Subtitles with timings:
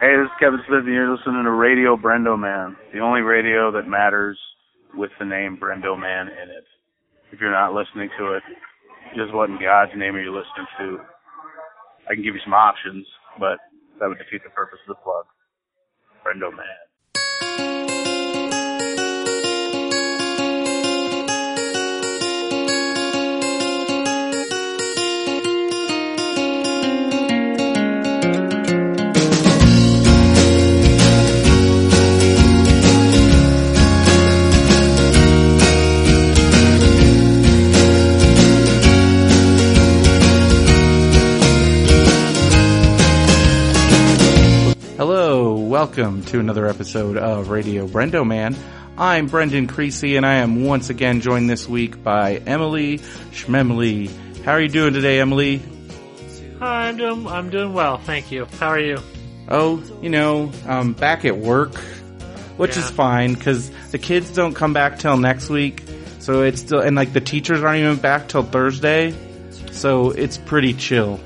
[0.00, 3.70] Hey, this is Kevin Smith, and you're listening to Radio Brendo Man, the only radio
[3.70, 4.40] that matters
[4.96, 6.64] with the name Brendo Man in it.
[7.30, 8.42] If you're not listening to it,
[9.14, 11.04] just what in God's name are you listening to?
[12.08, 13.04] I can give you some options,
[13.38, 13.60] but
[14.00, 15.28] that would defeat the purpose of the plug.
[16.24, 16.89] Brendo Man.
[45.80, 48.54] Welcome to another episode of Radio Brendo Man.
[48.98, 52.98] I'm Brendan Creasy and I am once again joined this week by Emily
[53.32, 54.10] Schmemily.
[54.44, 55.62] How are you doing today, Emily?
[56.58, 58.44] Hi, I'm doing I'm doing well, thank you.
[58.58, 58.98] How are you?
[59.48, 61.74] Oh, you know, I'm back at work,
[62.58, 62.82] which Yeah.
[62.82, 65.82] is fine because the kids don't come back till next week.
[66.18, 69.14] So it's still, and like the teachers aren't even back till Thursday.
[69.72, 71.18] So it's pretty chill.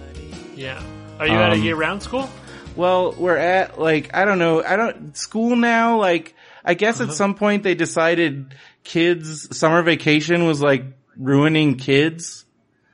[0.55, 0.81] Yeah.
[1.19, 2.31] Are you at a Um, year-round school?
[2.77, 4.62] Well, we're at like I don't know.
[4.64, 5.98] I don't school now.
[5.98, 7.11] Like I guess Uh-huh.
[7.11, 10.84] at some point they decided kids summer vacation was like
[11.17, 12.45] ruining kids.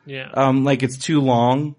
[0.07, 0.31] Yeah.
[0.33, 1.77] Um, like it's too long,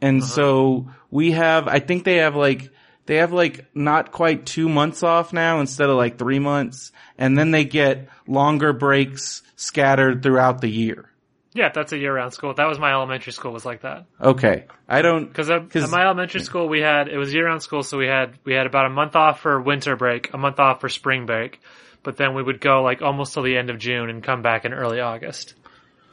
[0.00, 0.30] and Uh-huh.
[0.32, 1.68] so we have.
[1.68, 2.70] I think they have like
[3.06, 7.36] they have like not quite two months off now instead of like three months, and
[7.38, 11.10] then they get longer breaks scattered throughout the year.
[11.54, 12.52] Yeah, that's a year-round school.
[12.52, 14.06] That was my elementary school was like that.
[14.20, 15.26] Okay, I don't.
[15.26, 18.06] Because at 'Cause- at my elementary school, we had it was year-round school, so we
[18.06, 21.26] had we had about a month off for winter break, a month off for spring
[21.26, 21.60] break,
[22.02, 24.64] but then we would go like almost till the end of June and come back
[24.64, 25.54] in early August.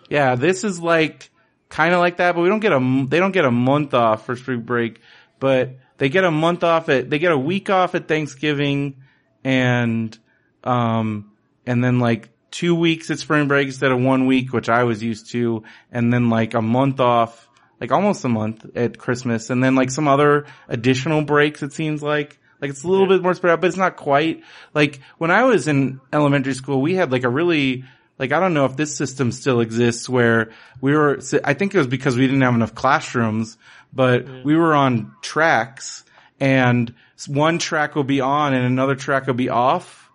[0.09, 1.29] Yeah, this is like
[1.69, 4.25] kind of like that, but we don't get a they don't get a month off
[4.25, 4.99] for spring break,
[5.39, 8.95] but they get a month off at they get a week off at Thanksgiving
[9.43, 10.17] and
[10.63, 11.31] um
[11.65, 15.01] and then like two weeks at spring break instead of one week, which I was
[15.01, 19.63] used to, and then like a month off, like almost a month at Christmas, and
[19.63, 21.63] then like some other additional breaks.
[21.63, 24.43] It seems like like it's a little bit more spread out, but it's not quite
[24.73, 27.85] like when I was in elementary school, we had like a really
[28.19, 31.19] like I don't know if this system still exists where we were.
[31.43, 33.57] I think it was because we didn't have enough classrooms,
[33.91, 36.03] but we were on tracks,
[36.39, 36.93] and
[37.27, 40.09] one track will be on and another track will be off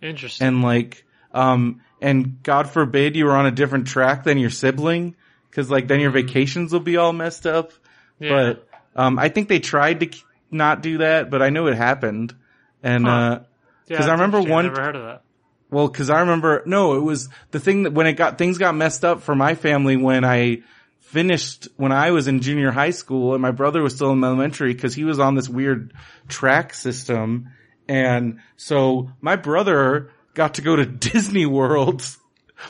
[0.00, 0.46] Interesting.
[0.46, 5.14] and like um and god forbid you were on a different track than your sibling
[5.50, 7.72] because like then your vacations will be all messed up
[8.18, 8.28] yeah.
[8.30, 10.08] but um i think they tried to
[10.50, 12.34] not do that but i know it happened
[12.82, 13.10] and Huh.
[13.12, 13.42] uh
[13.88, 15.22] Yeah, 'cause I remember one- never heard of that.
[15.70, 18.74] well because i remember no it was the thing that when it got things got
[18.74, 20.62] messed up for my family when i
[21.00, 24.72] finished when i was in junior high school and my brother was still in elementary
[24.72, 25.92] because he was on this weird
[26.28, 27.48] track system
[27.88, 32.04] and so my brother got to go to Disney World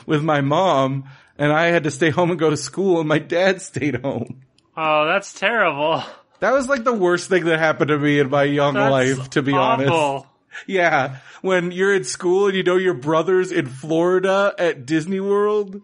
[0.05, 1.05] with my mom
[1.37, 4.41] and I had to stay home and go to school and my dad stayed home.
[4.75, 6.03] Oh, that's terrible.
[6.39, 9.29] That was like the worst thing that happened to me in my young That's life,
[9.31, 9.91] to be honest.
[9.91, 10.27] awful.
[10.67, 11.17] Yeah.
[11.41, 15.81] When you're in school and you know your brother's in Florida at Disney World.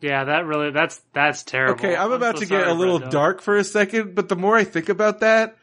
[0.00, 1.74] Yeah, that really that's that's terrible.
[1.74, 4.56] Okay, I'm about so to get a little dark for a second, but the more
[4.56, 5.56] I think about that,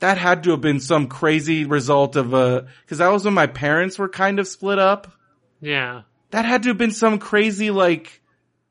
[0.00, 3.46] that had to have been some crazy result of a, cause that was when my
[3.46, 5.12] parents were kind of split up.
[5.60, 6.02] Yeah.
[6.30, 8.20] that had to have been some crazy like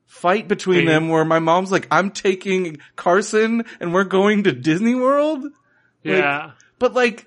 [0.06, 0.92] fight between Wait.
[0.92, 5.46] them where my mom's like, I'm taking Carson and we're going to Disney World.
[6.02, 6.52] Yeah.
[6.78, 7.26] But like,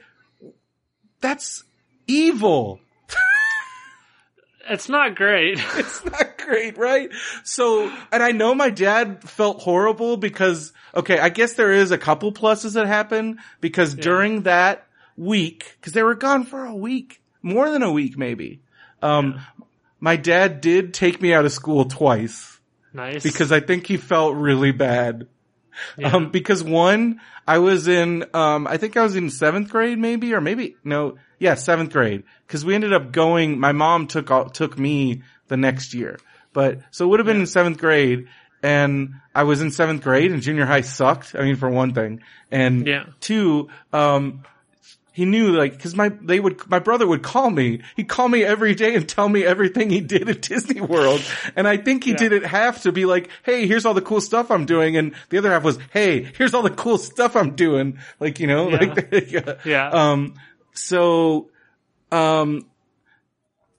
[1.20, 1.64] that's
[2.06, 2.80] evil.
[4.70, 5.60] It's not great.
[5.78, 7.10] It's not great, right?
[7.44, 11.98] So, and I know my dad felt horrible because, okay, I guess there is a
[11.98, 17.22] couple pluses that happen because during that week, cause they were gone for a week,
[17.42, 18.62] more than a week maybe.
[19.02, 19.42] Um,
[20.00, 22.60] my dad did take me out of school twice.
[22.94, 23.24] nice.
[23.24, 25.28] because I think he felt really bad.
[25.98, 26.16] Yeah.
[26.16, 30.34] Um, because one, I was in, um, I think I was in seventh grade maybe,
[30.34, 32.24] or maybe, no, yeah, seventh grade.
[32.48, 36.18] Cause we ended up going, my mom took, all- took me the next year.
[36.54, 38.28] But, so it would have been in seventh grade
[38.64, 41.36] and I was in seventh grade and junior high sucked.
[41.38, 42.22] I mean, for one thing.
[42.52, 43.06] And Yeah.
[43.20, 44.44] two, um,
[45.14, 47.82] he knew like, cause my, they would, my brother would call me.
[47.96, 51.22] He'd call me every day and tell me everything he did at Disney World.
[51.56, 52.18] And I think he Yeah.
[52.18, 54.96] did it half to be like, hey, here's all the cool stuff I'm doing.
[54.96, 57.98] And the other half was, hey, here's all the cool stuff I'm doing.
[58.20, 58.78] Like, you know, Yeah.
[58.78, 59.54] like, yeah.
[59.66, 59.90] Yeah.
[59.90, 60.36] Um,
[60.78, 61.50] so,
[62.12, 62.66] um,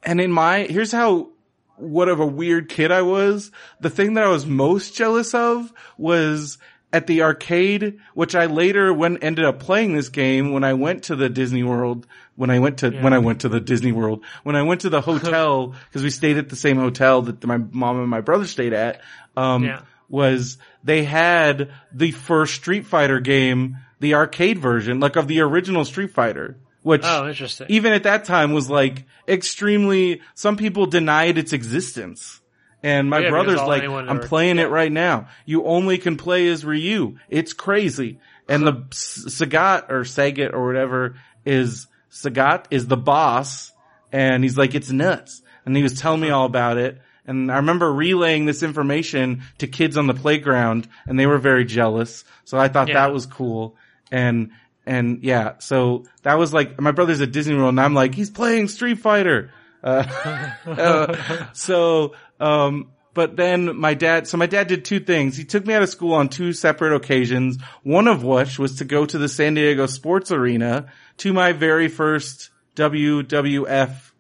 [0.03, 1.31] and in my, here's how,
[1.77, 3.51] what of a weird kid I was.
[3.81, 6.59] The thing that I was most jealous of was
[6.93, 11.05] at the arcade, which I later when ended up playing this game when I went
[11.05, 14.25] to the Disney World, when I went to, when I went to the Disney World,
[14.43, 17.59] when I went to the hotel, cause we stayed at the same hotel that my
[17.59, 19.01] mom and my brother stayed at,
[19.37, 19.83] um, Yeah.
[20.09, 25.85] was they had the first Street Fighter game, the arcade version, like of the original
[25.85, 26.57] Street Fighter,
[26.89, 27.67] which Oh, interesting.
[27.69, 32.41] even at that time was like extremely, some people denied its existence.
[32.83, 35.27] And my Yeah, brother's like, I'm ever- playing it right now.
[35.45, 37.19] You only can play as Ryu.
[37.29, 38.21] It's crazy.
[38.49, 43.71] And the Sagat or Sagat or whatever is, Sagat is the boss.
[44.11, 45.43] And he's like, it's nuts.
[45.67, 47.03] And he was telling me all about it.
[47.27, 51.67] And I remember relaying this information to kids on the playground and they were very
[51.67, 52.25] jealous.
[52.45, 52.95] So I thought Yeah.
[52.95, 53.77] that was cool.
[54.11, 54.53] And,
[54.89, 58.31] and yeah, so that was like, my brother's at Disney World and I'm like, he's
[58.31, 59.53] playing Street Fighter.
[59.85, 65.37] Uh, uh, so, um, but then my dad, so my dad did two things.
[65.37, 68.87] He took me out of school on two separate occasions, one of which was to
[68.87, 70.87] go to the San Diego Sports Arena
[71.19, 74.13] to my very first WWF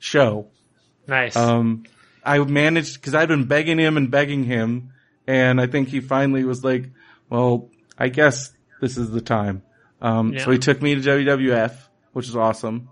[0.00, 0.48] show.
[1.06, 1.36] nice.
[1.36, 1.84] Um,
[2.24, 4.92] I managed because I'd been begging him and begging him,
[5.28, 6.90] and I think he finally was like,
[7.30, 9.62] "Well, I guess this is the time."
[10.06, 11.74] Um, so he took me to WWF,
[12.12, 12.88] which is awesome,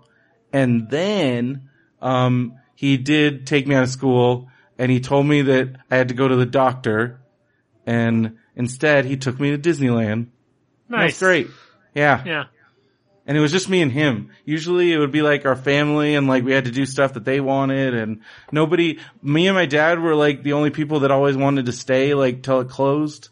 [0.51, 1.69] and then
[2.01, 6.09] um, he did take me out of school, and he told me that I had
[6.09, 7.21] to go to the doctor,
[7.85, 10.27] and instead he took me to Disneyland.
[10.89, 11.11] nice.
[11.11, 11.47] That's great.
[11.93, 12.21] Yeah.
[12.25, 12.43] Yeah.
[13.27, 14.29] And it was just me and him.
[14.43, 17.25] Usually it would be like our family and like we had to do stuff that
[17.25, 18.21] they wanted and
[18.51, 22.13] nobody, me and my dad were like the only people that always wanted to stay
[22.13, 23.29] like till it closed.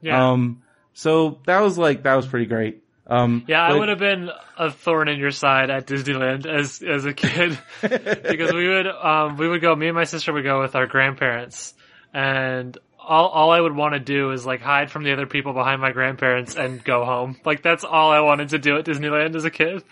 [0.00, 0.30] Yeah.
[0.32, 0.62] Um,
[0.94, 2.82] so that was like, that was pretty great.
[3.08, 7.04] Um, Yeah, I would have been a thorn in your side at Disneyland as as
[7.04, 9.74] a kid because we would um we would go.
[9.76, 11.74] Me and my sister would go with our grandparents,
[12.12, 15.52] and all all I would want to do is like hide from the other people
[15.52, 17.36] behind my grandparents and go home.
[17.44, 19.84] Like that's all I wanted to do at Disneyland as a kid.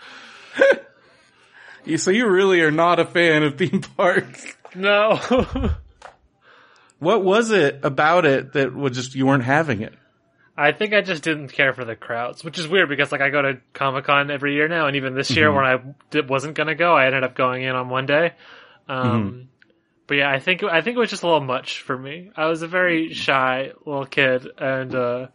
[1.85, 4.45] You- so you really are not a fan of theme parks.
[4.73, 5.19] No,
[6.99, 9.93] What was it about it that was just, you weren't having it?
[10.57, 13.29] I think I just didn't care for the crowds, which is weird because like I
[13.29, 15.55] go to Comic Con every year now, and even this year Mm-hmm.
[15.55, 18.33] when I did, wasn't gonna go, I ended up going in on one day.
[18.87, 19.39] Um, Mm-hmm.
[20.07, 22.29] But yeah, I think I think it was just a little much for me.
[22.35, 25.27] I was a very shy little kid, and uh,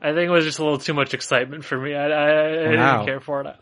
[0.00, 1.92] I think it was just a little too much excitement for me.
[1.94, 2.92] I, I, I Wow.
[2.98, 3.56] didn't care for it.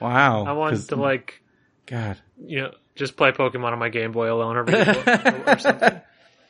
[0.00, 0.44] Wow.
[0.44, 1.42] I wanted to like
[1.86, 2.16] God.
[2.46, 5.06] you know just play Pokemon on my Game Boy alone or, read a book
[5.48, 6.00] or, or something.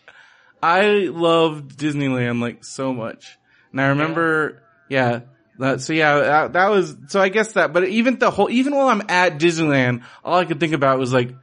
[0.63, 3.39] I loved Disneyland like so much.
[3.75, 5.23] And I remember, yeah,
[5.59, 8.73] that, so yeah, that, that was, so I guess that, but even the whole, even
[8.73, 11.35] while I'm at Disneyland, all I could think about was like,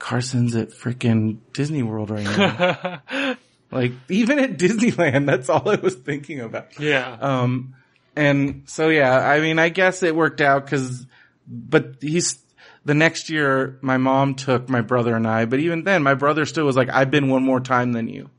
[0.00, 3.36] Carson's at freaking Disney World right now.
[3.70, 6.80] like, even at Disneyland, that's all I was thinking about.
[6.80, 7.76] Yeah, Um,
[8.16, 11.06] and so yeah, I mean, I guess it worked out cause,
[11.46, 12.40] but he's,
[12.84, 16.44] the next year my mom took my brother and I, but even then my brother
[16.44, 18.30] still was like, I've been one more time than you.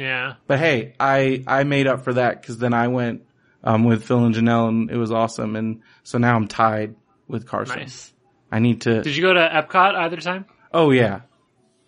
[0.00, 0.34] Yeah.
[0.46, 3.22] But hey, I, I made up for that because then I went,
[3.62, 5.54] um, with Phil and Janelle and it was awesome.
[5.56, 6.94] And so now I'm tied
[7.28, 7.80] with Carson.
[7.80, 8.12] Nice.
[8.50, 10.46] I need to, Did you go to Epcot either time?
[10.72, 11.20] oh yeah.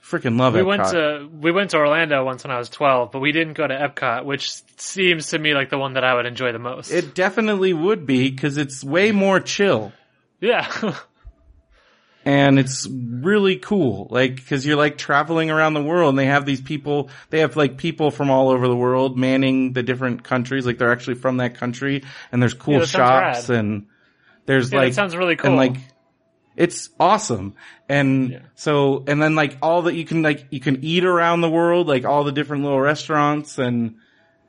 [0.03, 0.59] Freaking love it.
[0.59, 0.67] We Epcot.
[0.67, 3.67] went to we went to Orlando once when I was twelve, but we didn't go
[3.67, 6.91] to Epcot, which seems to me like the one that I would enjoy the most.
[6.91, 9.93] it definitely would be because it's way more chill
[10.43, 10.67] yeah,
[12.25, 14.07] and it's really cool.
[14.11, 17.57] Like, cause you're like traveling around the world and they have these people, they have
[17.57, 20.65] like people from all over the world manning the different countries.
[20.67, 23.87] Like they're actually from that country and there's cool Yeah, shops and
[24.47, 25.49] there's yeah, like, sounds really cool.
[25.49, 25.77] and like
[26.57, 27.55] it's awesome
[27.89, 28.39] and Yeah.
[28.55, 31.87] so and then like all that you can like you can eat around the world
[31.87, 33.97] like all the different little restaurants and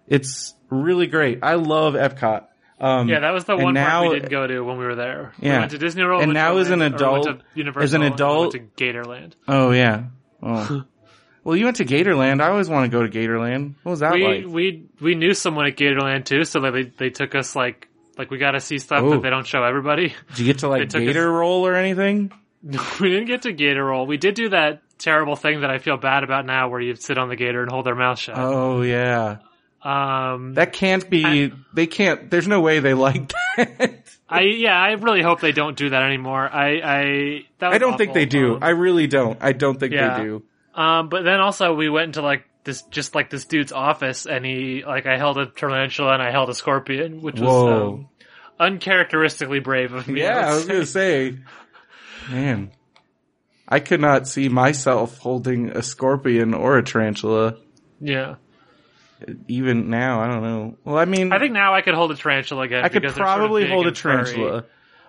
[0.08, 2.48] it's really great i love epcot
[2.84, 4.96] um yeah, that was the one now- park we didn't go to when we were
[4.96, 5.32] there.
[5.42, 5.60] We Yeah.
[5.60, 7.94] went to Disney World, And now as an Orlando- or we went adult- to as
[7.94, 9.34] an we adult- to Gatorland.
[9.48, 10.04] oh yeah
[10.44, 10.84] oh.
[11.44, 14.14] well you went to gatorland i always want to go to gatorland what was that
[14.14, 17.88] We like we we knew someone at Gatorland too, so they they took us like
[18.18, 19.10] like we got to see stuff Oh.
[19.12, 20.14] that they don't show everybody.
[20.30, 22.32] did you get to like took us- gator roll or anything
[23.02, 24.06] we didn't get to Gator Roll.
[24.06, 27.18] We did do that terrible thing that I feel bad about now, where you sit
[27.18, 28.38] on the gator and hold their mouth shut.
[28.38, 29.40] oh yeah
[29.84, 34.92] Um, that can't be they can't there's no way they like that I yeah, I
[34.94, 36.50] really hope they don't do that anymore.
[36.52, 39.78] I I that was i don't think they do Um, i really don't i don't
[39.80, 40.18] think Yeah.
[40.18, 43.74] they do Um, but then also we went into like this, just like this dude's
[43.74, 47.72] office, and he like I held a tarantula and I held a scorpion, which was
[47.94, 48.08] um,
[48.58, 50.22] uncharacteristically brave of me.
[50.22, 51.38] Yeah, I was gonna say,
[52.32, 52.72] man,
[53.68, 57.58] I could not see myself holding a scorpion or a tarantula.
[58.00, 58.36] yeah.
[59.48, 60.78] Even now, I don't know.
[60.84, 62.84] Well, I mean, I think now I could hold a tarantula again.
[62.84, 64.16] I could they're sort of probably hold a and furry.
[64.26, 64.66] tarantula.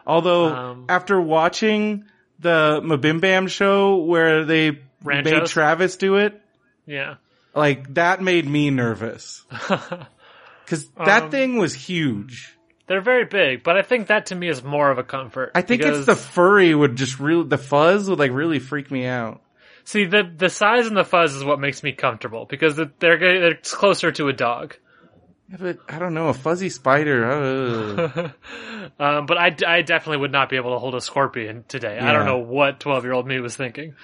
[0.06, 2.04] Although Um, after watching
[2.38, 6.40] the Mabim Bam show where they made Travis do it,
[6.87, 7.14] Yeah.
[7.54, 9.44] like that made me nervous
[10.64, 12.50] because that Um, thing was huge.
[12.87, 15.52] They're very big, but I think that to me is more of a comfort.
[15.54, 19.06] I think it's the furry would just really the fuzz would like really freak me
[19.06, 19.40] out.
[19.85, 23.55] See the the size and the fuzz is what makes me comfortable because they're they're
[23.62, 24.76] closer to a dog.
[25.50, 27.25] Yeah, but I don't know a fuzzy spider.
[27.31, 28.31] uh,
[28.99, 31.99] Um, but I, I definitely would not be able to hold a scorpion today.
[31.99, 33.95] I don't know what twelve year old me was thinking.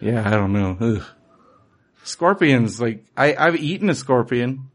[0.00, 0.76] yeah, I don't know.
[0.80, 1.02] Ugh.
[2.04, 4.70] Scorpions, like I I've eaten a scorpion.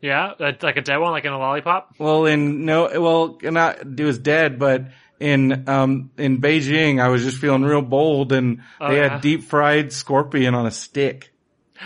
[0.00, 1.94] Yeah, like a dead one, like in a lollipop.
[1.98, 4.84] Well, in no, well, not it was dead, but
[5.20, 9.10] in um in Beijing, I was just feeling real bold, and Oh, they yeah?
[9.10, 11.32] had deep fried scorpion on a stick.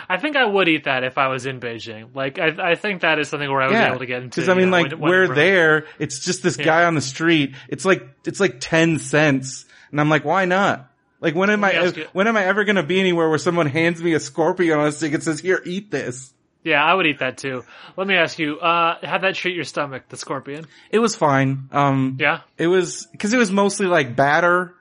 [0.08, 2.14] I think I would eat that if I was in Beijing.
[2.14, 4.36] Like I, I think that is something where I would be able to get into.
[4.36, 5.86] because I mean, you know, like when- when- we're there.
[5.98, 7.54] It's just this guy on the street.
[7.68, 10.90] It's like it's like ten cents, and I'm like, why not?
[11.20, 13.66] Like when am Let I when am I ever going to be anywhere where someone
[13.66, 16.32] hands me a scorpion on a stick and says, "Here, eat this"?
[16.64, 17.62] Yeah, I would eat that too.
[17.96, 20.66] Let me ask you, uh, how'd that treat your stomach, the scorpion?
[20.90, 21.68] It was fine.
[21.72, 22.40] Um, Yeah?
[22.58, 24.74] it was because it was mostly like batter.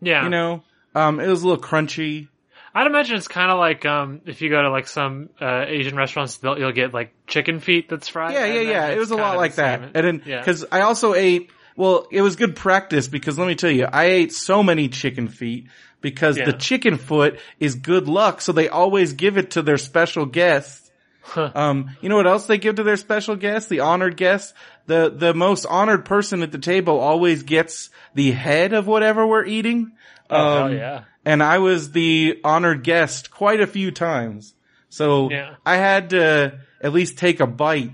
[0.00, 0.24] Yeah.
[0.24, 0.62] You know,
[0.94, 2.28] um, it was a little crunchy.
[2.74, 5.96] I'd imagine it's kind of like, um, if you go to like some, uh, Asian
[5.96, 8.34] restaurants, they'll, you'll get like chicken feet that's fried.
[8.34, 8.86] Yeah, yeah, yeah.
[8.88, 9.80] It was a lot like that.
[9.80, 9.90] same.
[9.94, 10.44] And then, Yeah.
[10.44, 14.04] cause I also ate, well, it was good practice because let me tell you, I
[14.04, 15.68] ate so many chicken feet
[16.02, 16.44] because Yeah.
[16.44, 18.42] the chicken foot is good luck.
[18.42, 20.85] So they always give it to their special guests.
[21.34, 23.68] Um, you know what else they give to their special guests?
[23.68, 24.54] The honored guests?
[24.86, 29.44] The, the most honored person at the table always gets the head of whatever we're
[29.44, 29.92] eating.
[30.30, 31.04] Oh, Um, yeah.
[31.24, 34.54] and I was the honored guest quite a few times.
[34.88, 35.56] So Yeah.
[35.64, 37.92] I had to at least take a bite.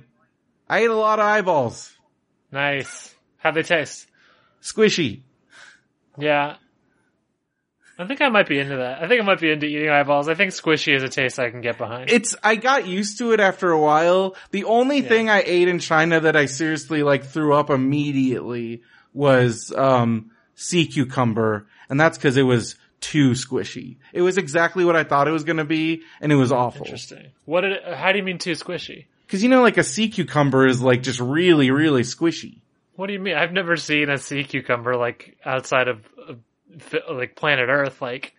[0.68, 1.92] I ate a lot of eyeballs.
[2.50, 3.14] Nice.
[3.38, 4.06] How'd they taste?
[4.62, 5.22] Squishy.
[6.18, 6.56] Yeah.
[7.98, 9.02] I think I might be into that.
[9.02, 10.28] I think I might be into eating eyeballs.
[10.28, 12.10] I think squishy is a taste I can get behind.
[12.10, 14.34] It's, I got used to it after a while.
[14.50, 18.82] The only thing I ate in China that I seriously like threw up immediately
[19.12, 21.66] was, um, sea cucumber.
[21.88, 23.96] And that's cause it was too squishy.
[24.12, 26.02] It was exactly what I thought it was going to be.
[26.20, 26.86] And it was awful.
[26.86, 27.26] Interesting.
[27.44, 29.06] What did it, how do you mean too squishy?
[29.28, 32.60] Cause you know, like a sea cucumber is like just really, really squishy.
[32.96, 33.34] What do you mean?
[33.34, 36.38] I've never seen a sea cucumber like outside of, of
[37.10, 38.00] like planet Earth.
[38.02, 38.34] Like,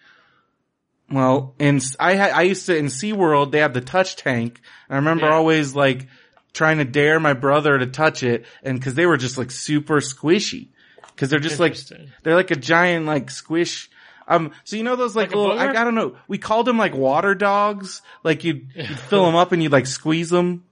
[1.11, 4.61] Well, in I I used to in SeaWorld they have the touch tank.
[4.89, 5.33] I remember Yeah.
[5.33, 6.07] always like
[6.53, 9.97] trying to dare my brother to touch it, and because they were just like super
[9.99, 10.69] squishy,
[11.07, 11.75] because they're just like
[12.23, 13.89] they're like a giant like squish.
[14.25, 15.67] Um, so you know those like, Like little I.
[15.69, 18.01] I don't know we called them like water dogs.
[18.23, 20.63] Like you'd, you'd fill them up and you'd like squeeze them.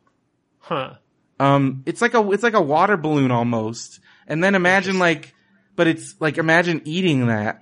[0.60, 0.94] huh?
[1.40, 4.00] Um, it's like a it's like a water balloon almost.
[4.28, 5.34] And then imagine like,
[5.76, 7.62] but it's like imagine eating that.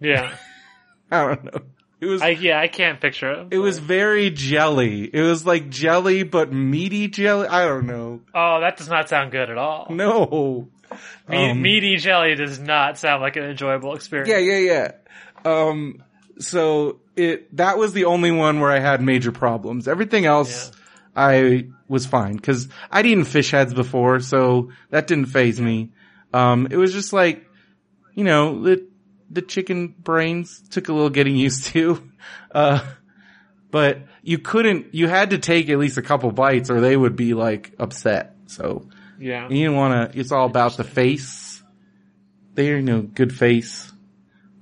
[0.00, 0.34] Yeah.
[1.10, 1.60] I don't know.
[2.00, 3.48] It was I yeah, I can't picture it.
[3.52, 5.04] It was very jelly.
[5.04, 7.46] It was like jelly, but meaty jelly.
[7.48, 8.20] I don't know.
[8.34, 9.86] Oh, that does not sound good at all.
[9.90, 10.68] No.
[11.28, 14.28] Me- Um, meaty jelly does not sound like an enjoyable experience.
[14.28, 14.90] Yeah, yeah, yeah.
[15.50, 16.02] Um,
[16.38, 19.88] so it, that was the only one where I had major problems.
[19.88, 20.72] Everything else,
[21.16, 22.38] I was fine.
[22.38, 25.90] Cause I'd eaten fish heads before, so that didn't phase me.
[26.34, 27.44] Um, it was just like,
[28.14, 28.86] you know, the,
[29.30, 32.02] the chicken brains took a little getting used to.
[32.50, 32.78] Uh,
[33.70, 37.16] but you couldn't, you had to take at least a couple bites or they would
[37.16, 38.36] be like upset.
[38.46, 38.88] So
[39.18, 39.48] Yeah.
[39.48, 41.60] you didn't want to, it's all about the face.
[42.54, 43.92] They're, you know, good face.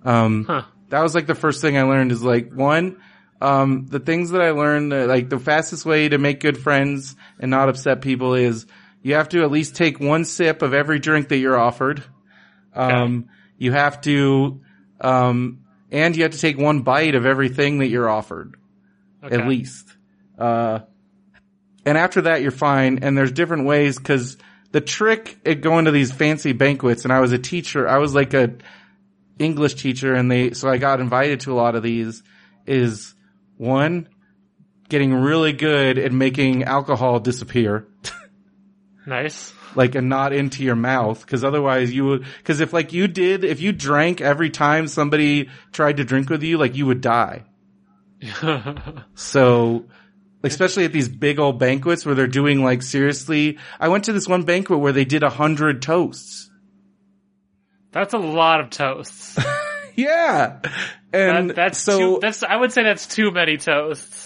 [0.05, 0.63] Um, Huh.
[0.89, 2.97] that was like the first thing I learned is like one,
[3.43, 7.15] um, the things that I learned, uh, like the fastest way to make good friends
[7.39, 8.67] and not upset people is
[9.03, 12.03] you have to at least take one sip of every drink that you're offered.
[12.75, 13.29] Um,
[13.59, 14.61] you have to,
[15.01, 18.57] um, and you have to take one bite of everything that you're offered
[19.23, 19.37] Okay.
[19.37, 19.87] at least.
[20.39, 20.81] Uh,
[21.85, 23.01] and after that, you're fine.
[23.03, 24.37] And there's different ways because
[24.71, 28.15] the trick at going to these fancy banquets, and I was a teacher, I was
[28.15, 28.55] like a
[29.39, 32.23] English teacher, and they, so I got invited to a lot of these,
[32.67, 33.15] is
[33.57, 34.09] one,
[34.89, 37.87] getting really good at making alcohol disappear.
[39.07, 39.53] Nice.
[39.75, 43.43] like and not into your mouth because otherwise you would because if like you did
[43.45, 47.45] if you drank every time somebody tried to drink with you like you would die
[49.15, 49.85] so
[50.45, 54.29] especially at these big old banquets where they're doing like seriously i went to this
[54.29, 56.51] one banquet where they did a hundred toasts
[57.91, 59.39] That's a lot of toasts.
[59.97, 60.61] yeah
[61.13, 64.22] and That, that's so too, that's I would say that's too many toasts.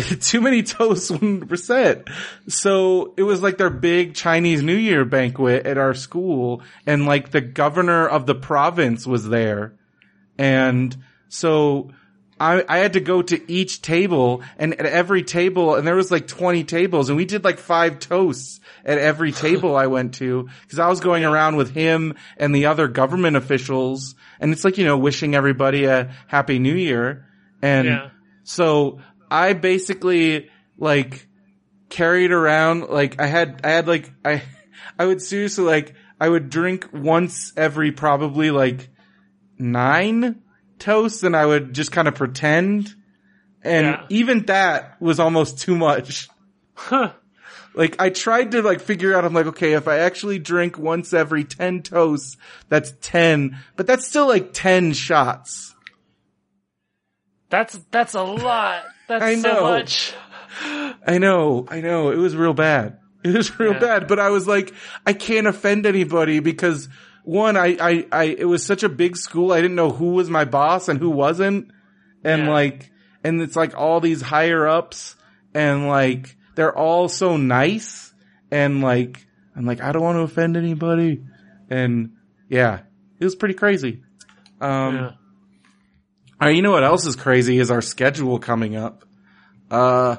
[0.20, 2.08] too many toasts 100%.
[2.48, 7.30] So it was like their big Chinese New Year banquet at our school and like
[7.30, 9.74] the governor of the province was there.
[10.38, 10.96] And
[11.28, 11.90] so
[12.38, 16.10] I, I had to go to each table and at every table and there was
[16.10, 20.48] like 20 tables and we did like five toasts at every table I went to
[20.62, 24.76] because I was going around with him and the other government officials and it's like,
[24.76, 27.26] you know, wishing everybody a happy new year.
[27.62, 28.10] And Yeah.
[28.44, 28.98] so
[29.30, 31.26] I basically like
[31.88, 34.42] carried around, like I had, I had like, I,
[34.98, 38.88] I would seriously like, I would drink once every probably like
[39.58, 40.42] nine
[40.78, 42.94] toasts and I would just kind of pretend.
[43.62, 44.06] And Yeah.
[44.10, 46.28] even that was almost too much.
[47.74, 51.12] Like I tried to like figure out, I'm like, okay, if I actually drink once
[51.12, 52.38] every 10 toasts,
[52.70, 55.74] that's 10, but that's still like 10 shots.
[57.50, 58.84] That's that's a lot.
[59.08, 59.62] That's I so know.
[59.62, 60.14] much.
[60.62, 62.98] I know, I know, it was real bad.
[63.22, 63.78] It was real Yeah.
[63.80, 64.72] bad, but I was like,
[65.04, 66.88] I can't offend anybody because
[67.24, 70.30] one, I, I, I, it was such a big school, I didn't know who was
[70.30, 71.70] my boss and who wasn't.
[72.24, 72.50] And Yeah.
[72.50, 72.90] like,
[73.24, 75.16] and it's like all these higher ups
[75.54, 78.14] and like, they're all so nice
[78.50, 81.22] and like, I'm like, I don't want to offend anybody.
[81.68, 82.12] And
[82.48, 82.80] yeah,
[83.18, 84.02] it was pretty crazy.
[84.60, 85.10] Um, Yeah.
[86.40, 89.04] Right, you know what else is crazy is our schedule coming up.
[89.70, 90.16] Uh,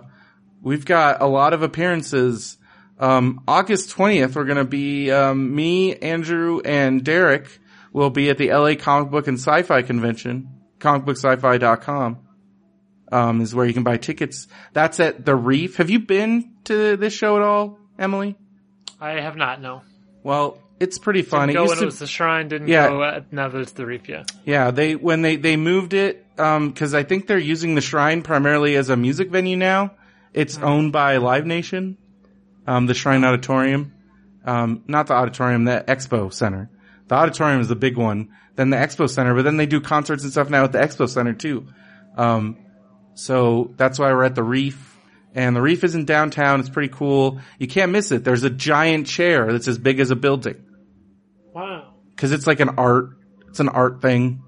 [0.61, 2.57] we've got a lot of appearances.
[2.99, 7.59] Um, August 20th, we're going to be, um, me, Andrew, and Derek
[7.93, 10.49] will be at the LA Comic Book and Sci-Fi Convention.
[10.79, 12.17] Comicbooksci-fi.com,
[13.11, 14.47] um, is where you can buy tickets.
[14.73, 15.77] That's at the Reef.
[15.77, 18.35] Have you been to this show at all, Emily?
[18.99, 19.61] I have not.
[19.61, 19.83] No.
[20.23, 21.47] Well, it's pretty fun.
[21.47, 22.47] Didn't It go when to- it was the shrine.
[22.49, 22.89] Didn't Yeah.
[22.89, 24.07] go at, now that it's the reef.
[24.07, 24.23] Yeah.
[24.45, 28.21] Yeah, they when they they moved it um cuz I think they're using the shrine
[28.21, 29.91] primarily as a music venue now.
[30.33, 31.97] It's owned by Live Nation.
[32.67, 33.93] Um the Shrine Auditorium.
[34.45, 36.69] Um not the auditorium, the Expo Center.
[37.07, 40.23] The auditorium is the big one, then the Expo Center, but then they do concerts
[40.23, 41.65] and stuff now at the Expo Center too.
[42.17, 42.57] Um
[43.15, 44.95] so that's why we're at the Reef.
[45.33, 46.59] And the Reef is in downtown.
[46.59, 47.39] It's pretty cool.
[47.59, 48.23] You can't miss it.
[48.23, 50.55] There's a giant chair that's as big as a building
[51.57, 51.93] Wow.
[52.15, 53.17] because it's like an art,
[53.49, 54.43] it's an art thing,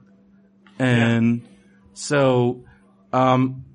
[0.77, 1.47] and
[1.93, 2.63] so
[3.11, 3.65] um,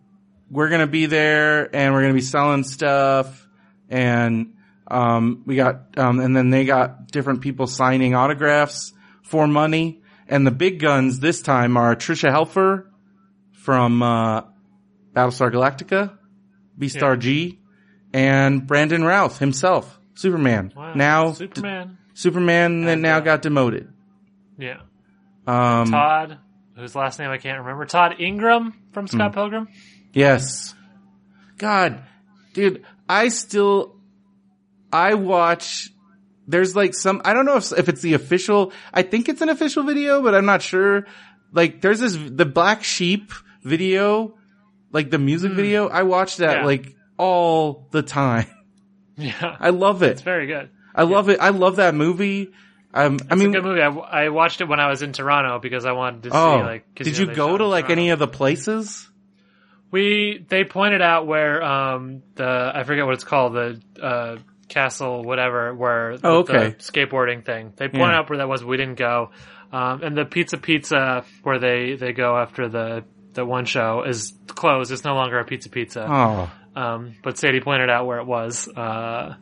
[0.51, 3.49] we're gonna be there and we're gonna be selling stuff,
[3.89, 4.55] and
[4.89, 8.93] um, we got um, and then they got different people signing autographs
[9.23, 12.87] for money, and the big guns this time are Tricia Helfer
[13.53, 14.43] from uh,
[15.13, 16.17] Battlestar Galactica,
[16.79, 17.17] Beastar Yeah.
[17.17, 17.59] G,
[18.13, 20.73] and Brandon Routh himself, Superman.
[20.77, 20.95] Wow.
[20.95, 21.99] Now Superman.
[22.15, 23.93] Superman that now uh, got demoted.
[24.59, 24.81] Yeah.
[25.47, 26.39] Um, Todd,
[26.77, 27.85] whose last name I can't remember.
[27.87, 29.35] Todd Ingram from Scott Hmm.
[29.35, 29.69] Pilgrim.
[30.13, 30.75] yes.
[31.59, 32.03] God,
[32.53, 33.97] dude, I still,
[34.93, 35.91] I watch,
[36.49, 39.49] there's like some, I don't know if, if it's the official, I think it's an
[39.49, 41.07] official video, but I'm not sure.
[41.53, 44.37] Like there's this, the Black Sheep video,
[44.91, 45.89] like the music video.
[45.89, 46.59] I watch that.
[46.59, 46.65] Yeah.
[46.65, 48.47] like all the time.
[49.17, 49.57] Yeah.
[49.61, 50.11] I love it.
[50.11, 50.71] It's very good.
[50.95, 51.41] I love it.
[51.41, 52.51] I love that movie.
[52.93, 53.83] Um, I mean, a good movie.
[53.83, 56.63] I, I watched it when I was in Toronto because I wanted to oh, see
[56.65, 56.95] like.
[56.95, 58.01] 'cause, did know, you go to like Toronto.
[58.03, 59.09] any of the places?
[59.91, 64.37] We they pointed out where um the I forget what it's called the uh
[64.69, 66.71] castle whatever where Oh, okay.
[66.71, 67.73] the skateboarding thing.
[67.77, 68.19] They pointed Yeah.
[68.19, 68.65] out where that was.
[68.65, 69.31] We didn't go.
[69.73, 73.05] Um, and the Pizza Pizza where they they go after the
[73.35, 74.91] the one show is closed.
[74.93, 76.07] It's no longer a Pizza Pizza.
[76.09, 78.69] Oh, Um, but Sadie pointed out where it was.
[78.69, 79.35] Uh,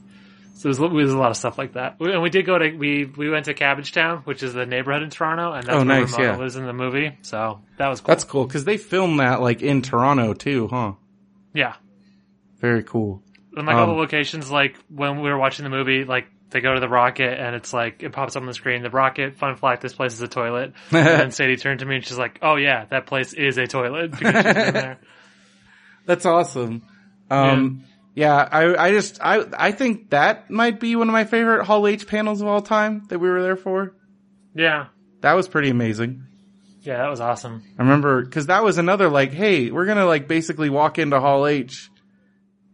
[0.62, 1.98] so there's, there's a lot of stuff like that.
[1.98, 5.02] We, and we did go to we we went to Cabbagetown, which is the neighborhood
[5.02, 6.38] in Toronto, and that's Oh, where nice, Ramona yeah.
[6.38, 7.18] lives in the movie.
[7.22, 8.06] So that was cool.
[8.06, 10.92] that's cool because they filmed that like in Toronto too, huh?
[11.52, 11.74] yeah.
[12.60, 13.22] Very cool.
[13.56, 16.60] And like all the Um, locations, like when we were watching the movie, like they
[16.60, 18.82] go to the Rockit and it's like it pops up on the screen.
[18.82, 20.72] The Rockit, fun fact, this place is a toilet.
[20.92, 23.66] and then Sadie turned to me and she's like, "Oh yeah, that place is a
[23.66, 24.98] toilet." Because she's been there.
[26.06, 26.82] That's awesome.
[27.30, 31.64] Um, yeah, I, I just, I, I think that might be one of my favorite
[31.64, 33.94] Hall H panels of all time that we were there for.
[34.54, 34.86] Yeah,
[35.22, 36.24] That was pretty amazing.
[36.82, 37.62] yeah, that was awesome.
[37.78, 41.46] I remember, cause that was another like, hey, we're gonna like basically walk into Hall
[41.46, 41.88] H.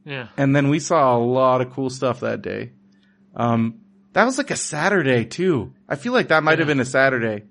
[0.05, 2.73] Yeah, And then we saw a lot of cool stuff that day.
[3.37, 3.81] Um,
[4.15, 5.75] that was like a Saturday too.
[5.89, 6.75] I feel like that might have Yeah.
[6.75, 7.45] been a Saturday.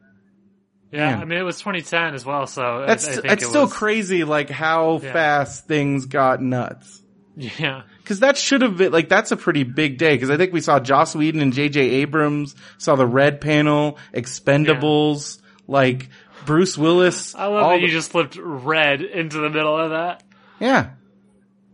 [0.91, 1.11] yeah.
[1.11, 1.21] Man.
[1.21, 3.73] I mean, it was 2010 as well, so I- That's, I, think that's still was-
[3.73, 5.13] crazy like how Yeah.
[5.13, 7.03] fast things got nuts.
[7.39, 10.17] Yeah, Cause that should have been, like, that's a pretty big day.
[10.17, 15.39] Cause I think we saw Joss Whedon and JJ Abrams, saw the Red Panel, Expendables,
[15.67, 16.09] like,
[16.45, 17.35] Bruce Willis.
[17.35, 20.23] I love that you just flipped red into the middle of that.
[20.59, 20.91] Yeah.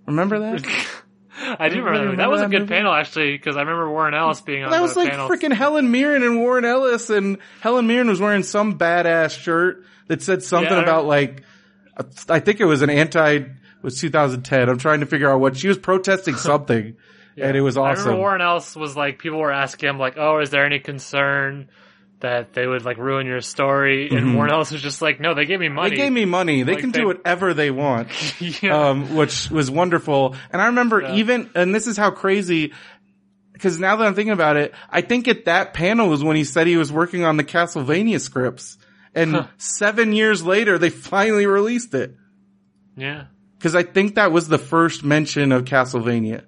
[0.06, 0.66] Remember that?
[1.40, 2.18] I do remember, Remember that.
[2.18, 2.74] That was a good movie?
[2.74, 5.92] panel actually because I remember Warren Ellis being on that the was like freaking Helen
[5.92, 10.72] Mirren and Warren Ellis, and Helen Mirren was wearing some badass shirt that said something
[10.72, 10.84] Yeah.
[10.84, 11.44] about like,
[12.30, 13.40] I think it was an anti.
[13.84, 14.70] Was 2010.
[14.70, 16.96] I'm trying to figure out what she was protesting something,
[17.38, 18.06] and it was I awesome.
[18.06, 21.70] remember Warren Ellis was like, people were asking him like, "Oh, is there any concern
[22.22, 25.46] that they would like ruin your story?" And Warren Ellis was just like, "No, they
[25.46, 25.90] gave me money.
[25.90, 25.96] Mm-hmm.
[25.98, 26.64] They gave me money.
[26.64, 28.08] They Like, can they- do whatever they want.
[28.64, 28.90] yeah.
[28.90, 30.36] um, which was wonderful.
[30.52, 31.16] And I remember Yeah.
[31.16, 32.72] even, and this is how crazy,
[33.52, 36.46] because now that I'm thinking about it, I think at that panel was when he
[36.46, 38.78] said he was working on the Castlevania scripts.
[39.14, 42.16] And seven years later, they finally released it.
[42.96, 43.26] yeah.
[43.64, 46.44] Because I think that was the first mention of Castlevania.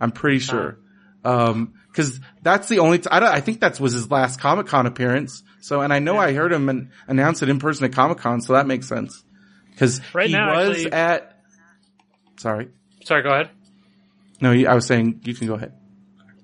[0.00, 0.78] I'm pretty sure.
[1.22, 4.68] Um, cause that's the only, t- I, don't, I think that was his last Comic
[4.68, 5.42] Con appearance.
[5.60, 8.40] So, and I know I heard him an- announce it in person at Comic Con,
[8.40, 9.22] so that makes sense.
[9.76, 11.38] Cause Right he now, was actually- at,
[12.38, 12.68] sorry.
[13.04, 13.50] Sorry, go ahead.
[14.40, 15.74] No, I was saying you can go ahead.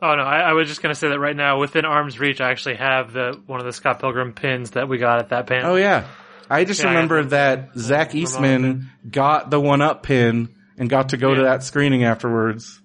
[0.02, 2.50] Oh no, I, I was just gonna say that right now, within arm's reach, I
[2.50, 5.72] actually have the one of the Scott Pilgrim pins that we got at that panel.
[5.72, 6.08] Oh yeah.
[6.50, 11.16] I just Yeah, remember that Zach Eastman got the one up pin and got to
[11.16, 12.80] go to that screening afterwards.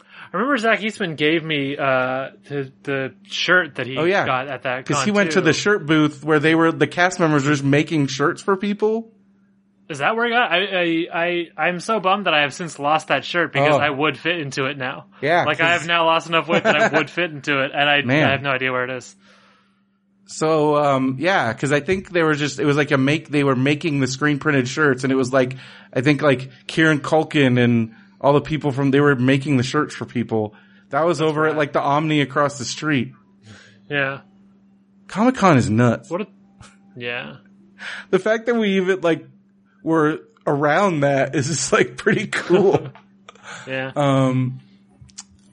[0.00, 4.24] I remember Zach Eastman gave me uh, the the shirt that he Oh, yeah.
[4.24, 7.20] got at that Cause he went to the shirt booth where they were, the cast
[7.20, 9.12] members were just making shirts for people.
[9.90, 10.50] Is that where he got?
[10.50, 13.78] I I I I'm so bummed that I have since lost that shirt because Oh.
[13.78, 15.06] I would fit into it now.
[15.20, 15.44] Yeah.
[15.44, 17.96] Like I have now lost enough weight that I would fit into it, and I,
[17.98, 19.14] I have no idea where it is.
[20.26, 23.44] So, um, yeah, cause I think they were just, it was like a make, they
[23.44, 25.56] were making the screen printed shirts and it was like,
[25.92, 29.94] I think like Kieran Culkin and all the people from, they were making the shirts
[29.94, 30.54] for people.
[30.90, 33.12] That was over at like the Omni across the street.
[33.90, 34.20] Yeah.
[35.08, 36.08] Comic Con is nuts.
[36.08, 36.22] What?
[36.22, 36.26] A,
[36.96, 37.36] yeah.
[38.10, 39.26] The fact that we even like
[39.82, 42.88] were around that is just like pretty cool.
[43.66, 43.92] Yeah.
[43.94, 44.60] um,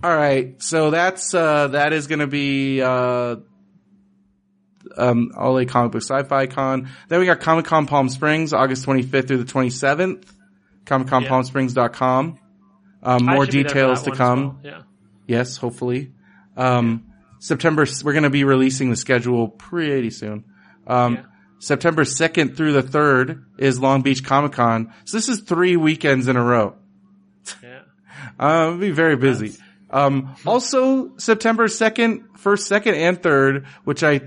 [0.03, 0.62] all right.
[0.63, 3.36] So that's, uh, that is going to be, uh,
[4.97, 6.89] um, LA Comic Book Sci-Fi Con.
[7.08, 10.25] Then we got Comic Con Palm Springs, August 25th through the 27th.
[10.86, 12.39] ComicConPalmSprings.com.
[13.02, 14.43] Um, more should be there details to come.
[14.43, 14.60] well.
[14.63, 14.82] Yeah.
[15.28, 16.12] Yes, hopefully.
[16.58, 17.06] Um,
[17.39, 20.45] September, we're going to be releasing the schedule pretty soon.
[20.88, 21.23] Um, Yeah.
[21.62, 24.93] September 2nd through the 3rd is Long Beach Comic Con.
[25.04, 26.75] So this is three weekends in a row.
[27.63, 27.80] Yeah.
[28.38, 29.54] Uh, it'll be very busy.
[29.89, 34.21] Um, also September 2nd, 1st, 2nd, and 3rd, which I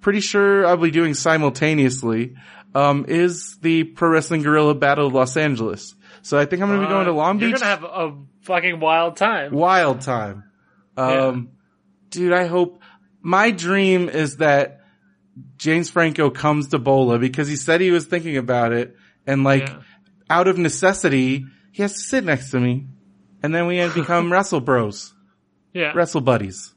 [0.00, 2.34] pretty sure I'll be doing simultaneously,
[2.74, 5.94] um, is the Pro Wrestling Guerrilla Battle of Los Angeles.
[6.22, 7.48] So I think I'm going to be going to Long Beach.
[7.50, 9.52] You're gonna have a fucking wild time.
[9.52, 10.44] wild time.
[10.96, 11.50] Um,
[12.10, 12.82] dude, I hope
[13.22, 14.80] my dream is that
[15.56, 19.68] James Franco comes to Bola because he said he was thinking about it and like
[19.68, 19.78] Yeah.
[20.28, 22.86] out of necessity, he has to sit next to me
[23.42, 25.14] and then we become wrestle bros,
[25.72, 25.92] Yeah.
[25.94, 26.74] wrestle buddies.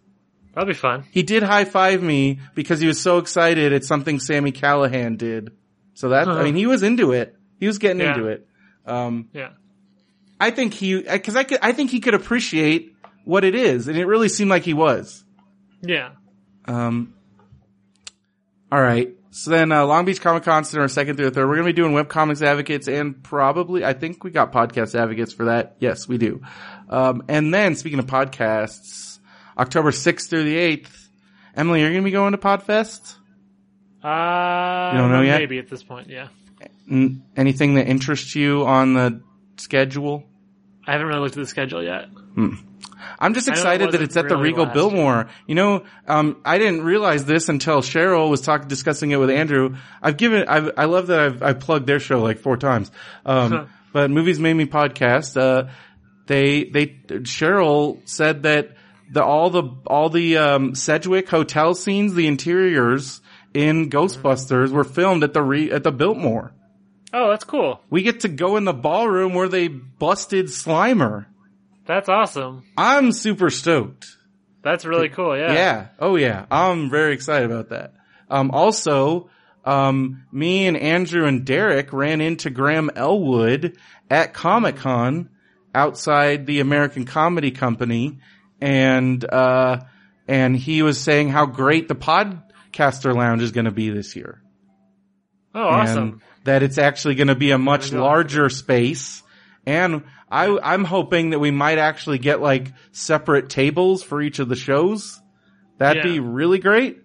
[0.54, 1.06] That'll be fun.
[1.12, 5.52] He did high five me because he was so excited at something Sami Callihan did.
[5.96, 6.44] So that, I Uh-huh.
[6.44, 7.36] mean, he was into it.
[7.60, 8.14] He was getting Yeah.
[8.16, 8.48] into it.
[8.86, 9.50] Um, Yeah.
[10.40, 12.94] I think he, cause I could, I think he could appreciate
[13.26, 15.24] what it is and it really seemed like he was.
[15.82, 16.10] Yeah.
[16.66, 17.14] Um,
[18.72, 19.10] all right.
[19.32, 21.48] So then, uh, Long Beach Comic Con, September 2nd through the 3rd.
[21.48, 25.34] We're going to be doing webcomics advocates and probably, I think we got podcast advocates
[25.34, 25.76] for that.
[25.80, 26.42] Yes, we do.
[26.90, 29.13] Um, and then speaking of podcasts,
[29.58, 30.90] October 6th through the 8th,
[31.56, 33.16] Emily, you're going to be going to Podfest?
[34.04, 35.40] Uh, You don't know yet?
[35.40, 36.28] Maybe at this point, yeah.
[36.90, 39.22] N- anything that interests you on the
[39.58, 40.24] schedule?
[40.86, 42.08] I haven't really looked at the schedule yet.
[43.20, 45.30] I'm just it excited that it's at the Regal Biltmore.
[45.48, 49.76] You know, um, I didn't realize this until Cheryl was talking, discussing it with Andrew.
[50.02, 52.92] I've given, I've, I love that I've, I've plugged their show like four times.
[53.26, 55.70] Um, but Movies Made Me podcast, uh,
[56.26, 56.88] they, they,
[57.22, 58.76] Cheryl said that
[59.14, 63.22] the, all the, all the, um, Sedgewick hotel scenes, the interiors
[63.54, 66.54] in Ghostbusters were filmed at the re, at the Biltmore.
[67.14, 67.80] Oh, that's cool.
[67.90, 71.28] We get to go in the ballroom where they busted Slimer.
[71.86, 72.64] That's awesome.
[72.76, 74.08] I'm super stoked.
[74.64, 75.38] That's really cool.
[75.38, 75.54] Yeah.
[75.54, 75.88] Yeah.
[76.00, 76.46] Oh yeah.
[76.50, 77.94] I'm very excited about that.
[78.30, 79.30] Um, also,
[79.66, 83.78] um, me and Andrew and Derek ran into Graham Elwood
[84.10, 85.30] at Comic Con
[85.76, 88.20] outside the American Comedy Company
[88.64, 89.82] and, uh,
[90.26, 94.42] and he was saying how great the podcaster lounge is going to be this year.
[95.54, 95.98] Oh, awesome.
[95.98, 98.08] And that it's actually going to be a much There we go.
[98.08, 99.22] larger space.
[99.66, 104.48] And I, I'm hoping that we might actually get like separate tables for each of
[104.48, 105.20] the shows.
[105.78, 107.00] That'd be really great.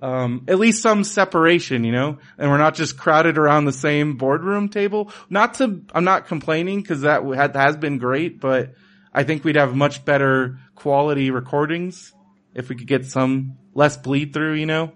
[0.00, 4.16] Um, at least some separation, you know, and we're not just crowded around the same
[4.16, 5.10] boardroom table.
[5.28, 7.24] Not to, I'm not complaining because that
[7.56, 8.74] has been great, but
[9.12, 12.12] I think we'd have much better quality recordings
[12.54, 14.92] if we could get some less bleed through, you know?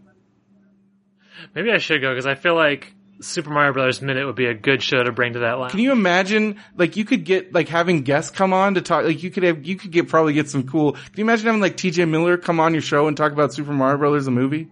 [1.54, 4.54] Maybe I should go because I feel like Super Mario Brothers Minute would be a
[4.54, 5.70] good show to bring to that line.
[5.70, 9.22] Can you imagine, like, you could get, like, having guests come on to talk, like,
[9.22, 11.76] you could have, you could get, probably get some cool, can you imagine having, like,
[11.76, 14.68] TJ Miller come on your show and talk about Super Mario Brothers, the movie?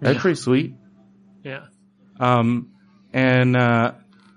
[0.00, 0.74] That'd be pretty sweet.
[1.42, 1.66] yeah.
[2.20, 2.72] Um,
[3.12, 3.92] and, uh,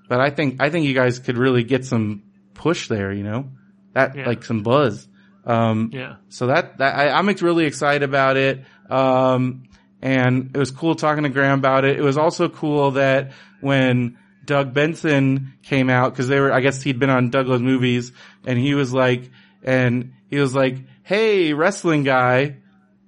[0.09, 3.49] but I think, I think you guys could really get some push there, you know?
[3.93, 4.27] That, Yeah.
[4.27, 5.07] like, some buzz.
[5.45, 6.15] Um, Yeah.
[6.30, 8.63] so that, that I, I'm really excited about it.
[8.89, 9.63] Um,
[10.02, 11.97] and it was cool talking to Graham about it.
[11.99, 16.82] It was also cool that when Doug Benson came out, cause they were, I guess
[16.82, 18.12] he'd been on Doug Loves Movies
[18.45, 19.30] and he was like,
[19.63, 22.58] and he was like, Hey, wrestling guy.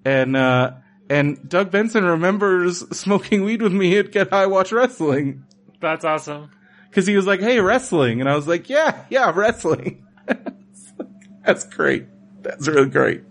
[0.03, 0.71] And, uh,
[1.09, 5.45] and Doug Benson remembers smoking weed with me at Get High Watch Wrestling.
[5.79, 6.51] That's awesome.
[6.91, 8.19] Cause he was like, Hey, wrestling.
[8.19, 10.05] And I was like, yeah, yeah, wrestling.
[11.45, 12.05] That's great.
[12.41, 13.23] That's really great.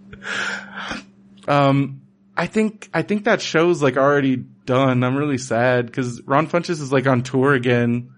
[1.49, 2.03] Um,
[2.37, 5.03] I think, I think that show's like already done.
[5.03, 8.13] I'm really sad cause Ron Funches is like on tour again.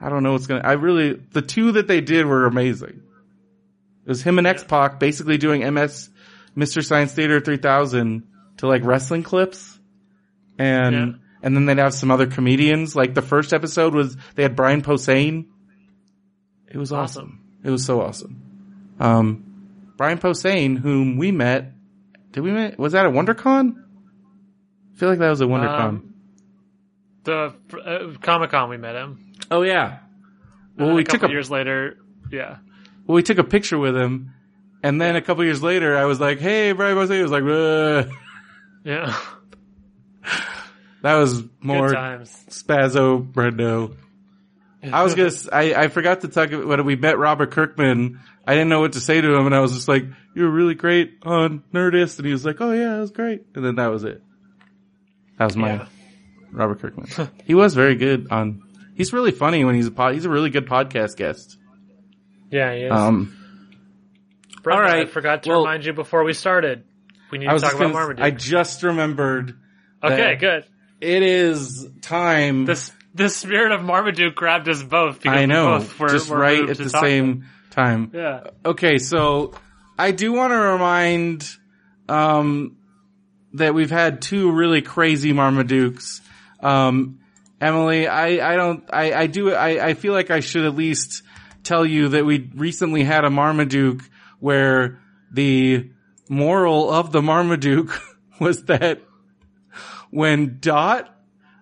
[0.00, 3.02] I don't know what's gonna, I really, the two that they did were amazing.
[4.04, 6.08] It was him and X-Pac basically doing MS,
[6.54, 8.22] Mystery Science Theater 3000
[8.58, 9.78] to like wrestling clips.
[10.58, 11.12] And, Yeah.
[11.42, 12.96] and then they'd have some other comedians.
[12.96, 15.46] Like the first episode was, they had Brian Posehn.
[16.68, 17.24] It was awesome.
[17.24, 17.40] Awesome.
[17.62, 18.42] It was so awesome.
[18.98, 19.49] Um,
[20.00, 21.74] Brian Posehn, whom we met,
[22.30, 23.74] did we met, was that at WonderCon?
[23.76, 25.78] I feel like that was at WonderCon.
[25.78, 26.14] Um,
[27.24, 29.34] The uh, Comic Con we met him.
[29.50, 29.98] oh yeah.
[30.78, 31.98] Well, And we a took a, years later.
[32.32, 32.56] Yeah.
[33.06, 34.32] well, we took a picture with him.
[34.82, 37.16] And then a couple years later, I was like, hey, Brian Posehn.
[37.16, 38.08] He was like.
[38.84, 39.14] Yeah.
[41.02, 43.96] that was more spazzo Brendo.
[44.82, 48.54] I was gonna, I, I forgot to talk, about when we met Robert Kirkman, I
[48.54, 50.74] didn't know what to say to him and I was just like, you were really
[50.74, 52.18] great on Nerdist.
[52.18, 53.42] And he was like, oh yeah, that was great.
[53.54, 54.22] And then that was it.
[55.38, 55.86] That was my Yeah.
[56.52, 57.08] Robert Kirkman.
[57.44, 58.62] he was very good on,
[58.94, 61.56] he's really funny when he's a pod, he's a really good podcast guest.
[62.50, 62.92] Yeah, he is.
[62.92, 63.36] Um,
[64.62, 65.06] Brenda, all right.
[65.06, 66.84] I forgot to Well- remind you before we started.
[67.30, 68.24] We need to talk about Marmaduke.
[68.24, 69.54] I just remembered
[70.02, 70.64] okay, that good.
[71.00, 72.64] it is time.
[72.64, 75.22] This the spirit of Marmaduke grabbed us both.
[75.22, 77.46] Because I know, we both were, just right at the same
[77.80, 78.10] time.
[78.14, 78.50] Yeah.
[78.64, 79.54] Okay, so
[79.98, 81.48] I do want to remind
[82.08, 82.76] um,
[83.54, 86.20] that we've had two really crazy Marmadukes.
[86.60, 87.20] Um,
[87.60, 91.22] Emily, I, I don't, I, I do, I, I feel like I should at least
[91.62, 94.02] tell you that we recently had a Marmaduke
[94.38, 95.90] where the
[96.28, 97.98] moral of the Marmaduke
[98.40, 99.02] was that
[100.10, 101.14] when Dot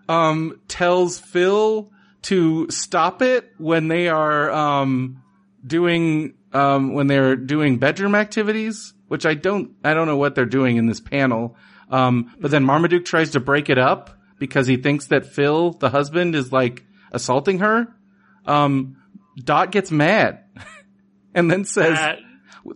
[0.09, 1.91] um, tells Phil
[2.23, 5.23] to stop it when they are um,
[5.67, 10.47] doing um, when they're doing bedroom activities, which I don't I don't know what they're
[10.47, 11.57] doing in this panel.
[11.91, 15.91] Um, but then Marmaduke tries to break it up because he thinks that Phil, the
[15.91, 17.89] husband, is like assaulting her.
[18.47, 18.97] Um,
[19.43, 20.45] Dot gets mad
[21.35, 22.19] and then says, That-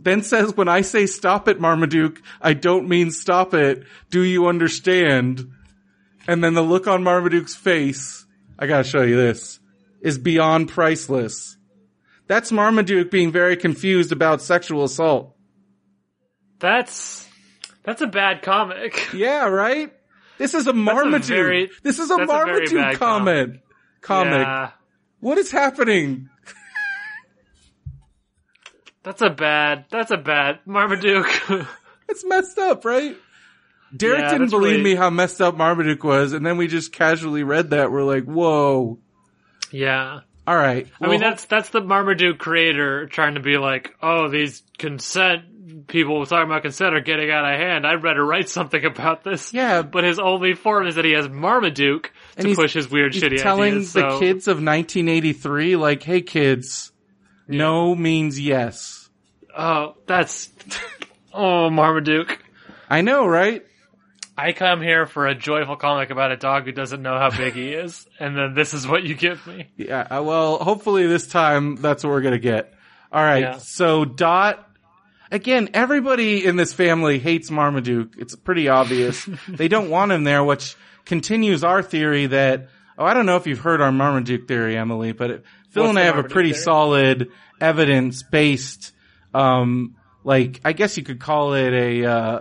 [0.00, 3.84] then says, when I say stop it, Marmaduke, I don't mean stop it.
[4.10, 5.50] Do you understand?
[6.26, 8.24] And then the look on Marmaduke's face,
[8.58, 9.60] I gotta show you this,
[10.00, 11.56] is beyond priceless.
[12.32, 15.36] That's Marmaduke being very confused about sexual assault.
[16.58, 17.28] that's
[17.84, 19.08] that's a bad comic.
[19.14, 19.92] Yeah, right?
[20.38, 21.26] This is a Marmaduke.
[21.28, 23.60] very- this is a a Marmaduke bad comment.
[24.00, 24.46] Comic.
[24.46, 24.70] Yeah.
[25.20, 26.30] What is happening?
[29.02, 29.84] That's a bad.
[29.90, 31.28] That's a bad Marmaduke.
[32.08, 33.16] It's messed up, right?
[33.96, 36.92] Derek Yeah, didn't believe really- me how messed up Marmaduke was, and then we just
[36.92, 37.92] casually read that.
[37.92, 38.98] We're like, whoa.
[39.70, 40.20] yeah.
[40.46, 40.88] All right.
[41.00, 46.24] I mean, that's that's the Marmaduke creator trying to be like, oh, these consent people
[46.26, 47.87] talking about consent are getting out of hand.
[47.87, 49.55] I'd better write something about this.
[49.55, 49.83] Yeah.
[49.83, 53.74] but his only form is that he has Marmaduke to push his weird, shitty telling
[53.74, 53.92] ideas.
[53.92, 56.92] Telling the so- kids of 1983, like, hey kids,
[57.46, 59.09] no means yes.
[59.57, 60.50] Oh, that's
[61.33, 62.38] oh Marmaduke.
[62.90, 63.64] I know, right?
[64.36, 67.54] I come here for a joyful comic about a dog who doesn't know how big
[67.54, 69.68] he is, and then this is what you give me.
[69.76, 70.06] Yeah.
[70.10, 72.72] uh, Well, hopefully this time that's what we're gonna get.
[73.12, 73.42] All right.
[73.42, 73.58] Yeah.
[73.58, 74.68] So Dot.
[75.30, 78.16] Again, everybody in this family hates Marmaduke.
[78.18, 79.24] It's pretty obvious.
[79.48, 82.68] they don't want him there, which continues our theory that,
[82.98, 85.90] oh, I don't know if you've heard our Marmaduke theory, Emily, but it, Phil What's
[85.90, 86.62] and I have a pretty theory?
[86.62, 87.30] solid
[87.62, 88.92] evidence based,
[89.32, 92.40] um, like, I guess you could call it a, uh,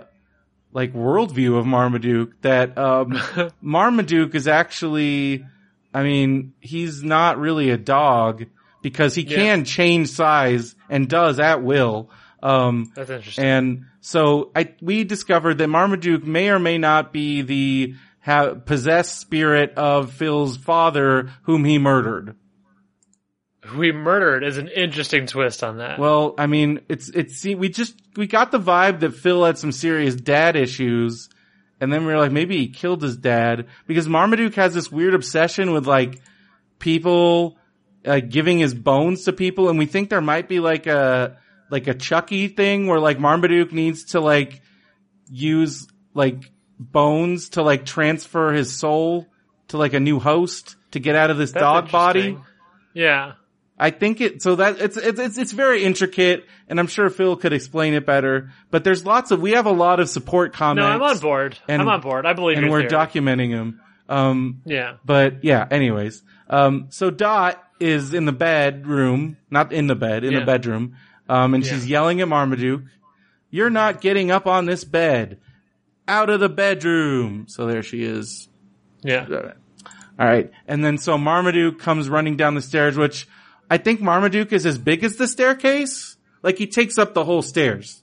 [0.72, 3.20] like worldview of Marmaduke that um,
[3.60, 5.44] Marmaduke is actually,
[5.92, 8.46] I mean, he's not really a dog
[8.82, 9.36] because he Yeah.
[9.36, 12.10] can change size and does at will.
[12.42, 13.44] Um, That's interesting.
[13.44, 19.20] and so I, we discovered that Marmaduke may or may not be the ha- possessed
[19.20, 22.34] spirit of Phil's father whom he murdered.
[23.76, 25.98] We murdered is an interesting twist on that.
[25.98, 29.58] Well, I mean, it's, it's, see, we just, we got the vibe that Phil had
[29.58, 31.28] some serious dad issues.
[31.80, 35.14] And then we were like, maybe he killed his dad because Marmaduke has this weird
[35.14, 36.20] obsession with like
[36.78, 37.56] people,
[38.04, 39.68] uh, giving his bones to people.
[39.68, 41.38] And we think there might be like a,
[41.70, 44.60] like a Chucky thing where like Marmaduke needs to like
[45.30, 49.26] use like bones to like transfer his soul
[49.68, 52.38] to like a new host to get out of this That's dog body.
[52.92, 53.34] Yeah.
[53.82, 57.34] I think it, so that it's, it's, it's, it's very intricate and I'm sure Phil
[57.36, 60.86] could explain it better, but there's lots of, we have a lot of support comments.
[60.86, 60.94] No.
[60.94, 61.58] I'm on board.
[61.68, 62.24] and- I'm on board.
[62.24, 62.90] I believe And we're theory.
[62.92, 63.80] documenting them.
[64.08, 64.94] Um, Yeah.
[65.04, 66.22] but yeah, anyways.
[66.48, 70.40] Um, so Dot is in the bedroom, not in the bed, in Yeah.
[70.40, 70.94] the bedroom.
[71.28, 71.72] Um, and Yeah.
[71.72, 72.82] she's yelling at Marmaduke,
[73.50, 75.38] you're not getting up on this bed.
[76.06, 77.46] Out of the bedroom.
[77.48, 78.48] So there she is.
[79.02, 79.26] Yeah.
[80.18, 80.50] All right.
[80.68, 83.26] And then so Marmaduke comes running down the stairs, which
[83.72, 86.18] I think Marmaduke is as big as the staircase.
[86.42, 88.02] Like he takes up the whole stairs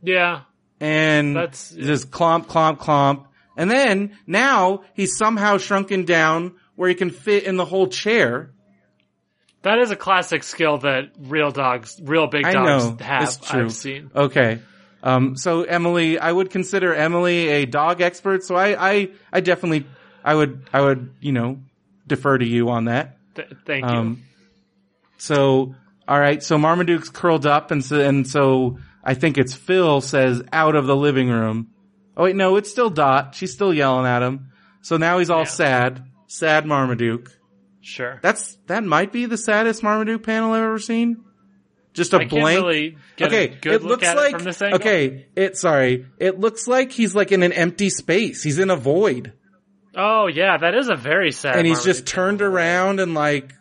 [0.00, 0.42] Yeah.
[0.78, 3.24] and That's- just clomp, clomp, clomp.
[3.56, 8.52] And then now he's somehow shrunken down where he can fit in the whole chair.
[9.62, 12.96] That is a classic skill that real dogs, real big dogs know.
[13.04, 13.38] have.
[13.50, 14.10] I've seen.
[14.14, 14.60] Okay.
[15.02, 18.44] Um, so Emily, I would consider Emily a dog expert.
[18.44, 19.84] So I, I, I definitely,
[20.24, 21.58] I would, I would, you know,
[22.06, 23.16] defer to you on that.
[23.34, 23.90] Th- thank you.
[23.90, 24.22] Um,
[25.18, 25.74] so,
[26.08, 26.42] all right.
[26.42, 30.86] So Marmaduke's curled up, and so, and so I think it's Phil says out of
[30.86, 31.68] the living room.
[32.16, 33.34] Oh wait, no, it's still Dot.
[33.34, 34.48] She's still yelling at him.
[34.82, 35.44] So now he's all Yeah.
[35.44, 37.30] sad, sad Marmaduke.
[37.80, 38.18] sure.
[38.22, 41.24] That's that might be the saddest Marmaduke panel I've ever seen.
[41.94, 42.58] Just a I blank.
[42.64, 44.80] really okay, a good it looks like it from this angle.
[44.80, 45.26] okay.
[45.36, 48.42] It sorry, it looks like he's like in an empty space.
[48.42, 49.34] He's in a void,
[49.94, 51.56] Oh yeah, that is a very sad.
[51.56, 52.54] and he's Marmaduke just turned panel.
[52.54, 53.52] around and like.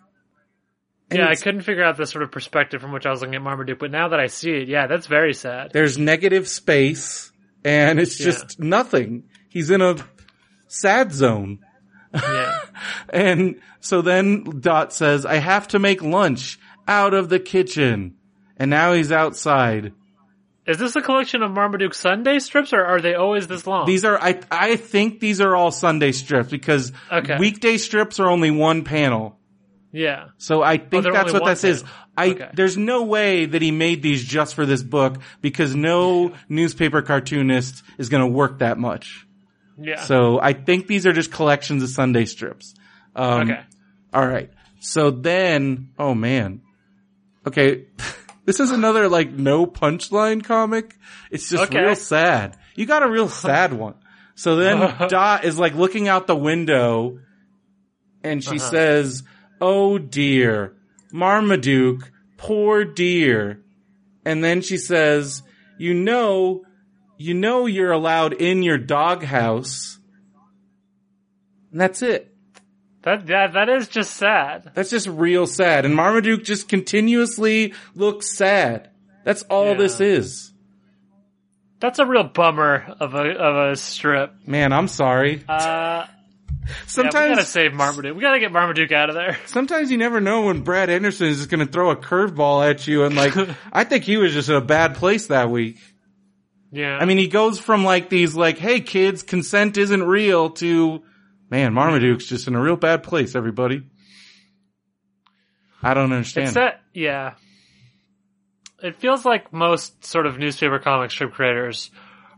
[1.12, 3.42] Yeah, I couldn't figure out the sort of perspective from which I was looking at
[3.42, 5.72] Marmaduke, but now that I see it, yeah, that's very sad.
[5.74, 7.32] there's negative space
[7.64, 8.26] and it's Yeah.
[8.28, 9.24] just nothing.
[9.50, 9.96] He's in a
[10.68, 11.60] sad zone.
[12.14, 12.60] Yeah.
[13.10, 18.16] And so then Dot says, I have to make lunch out of the kitchen.
[18.58, 19.94] And now he's outside.
[20.68, 23.86] Is this a collection of Marmaduke Sunday strips, or are they always this long?
[23.88, 27.38] These are, I, I think these are all Sunday strips because Okay.
[27.40, 29.38] weekday strips are only one panel.
[29.92, 30.30] Yeah.
[30.38, 31.84] So I think they're that's what this is.
[32.18, 32.50] I, Okay.
[32.54, 37.84] there's no way that he made these just for this book because no newspaper cartoonist
[37.98, 39.26] is going to work that much.
[39.78, 40.02] Yeah.
[40.04, 42.74] So I think these are just collections of Sunday strips.
[43.16, 43.62] Um, okay.
[44.14, 44.50] All right.
[44.82, 46.62] So then, oh man.
[47.48, 47.86] Okay.
[48.46, 50.96] this is another like no punchline comic.
[51.32, 51.82] It's just Okay.
[51.84, 52.58] real sad.
[52.76, 53.96] You got a real sad one.
[54.36, 57.20] So then Dot is like looking out the window
[58.24, 58.70] and she Uh-huh.
[58.70, 59.24] says,
[59.62, 60.74] Oh dear,
[61.14, 63.62] Marmaduke, poor dear.
[64.26, 65.44] And then she says,
[65.78, 66.64] you know,
[67.18, 70.00] you know you're allowed in your doghouse.
[71.72, 72.28] And that's it.
[73.04, 74.72] That that that is just sad.
[74.76, 75.86] That's just real sad.
[75.86, 78.90] And Marmaduke just continuously looks sad.
[79.24, 79.78] That's all Yeah.
[79.78, 80.54] this is.
[81.80, 84.34] That's a real bummer of a of a strip.
[84.46, 85.44] Man, I'm sorry.
[85.50, 86.06] Uh,
[86.88, 88.16] Sometimes, yeah, we gotta save Marmaduke.
[88.16, 89.38] We gotta get Marmaduke out of there.
[89.46, 93.04] sometimes you never know when Brad Anderson is to throw a curveball at you.
[93.04, 93.36] And like,
[93.74, 95.78] I think he was just in a bad place that week.
[96.72, 96.98] Yeah.
[96.98, 101.04] I mean, he goes from like these like, hey kids, consent isn't real to,
[101.50, 103.84] man, Marmaduke's just in a real bad place, everybody.
[105.84, 106.48] I don't understand.
[106.48, 107.34] It's that, yeah.
[108.82, 111.92] It feels like most sort of newspaper comic strip creators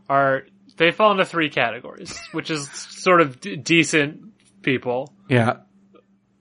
[0.08, 0.44] are,
[0.76, 4.32] they fall into three categories, which is sort of d- decent
[4.62, 5.12] people.
[5.28, 5.58] yeah.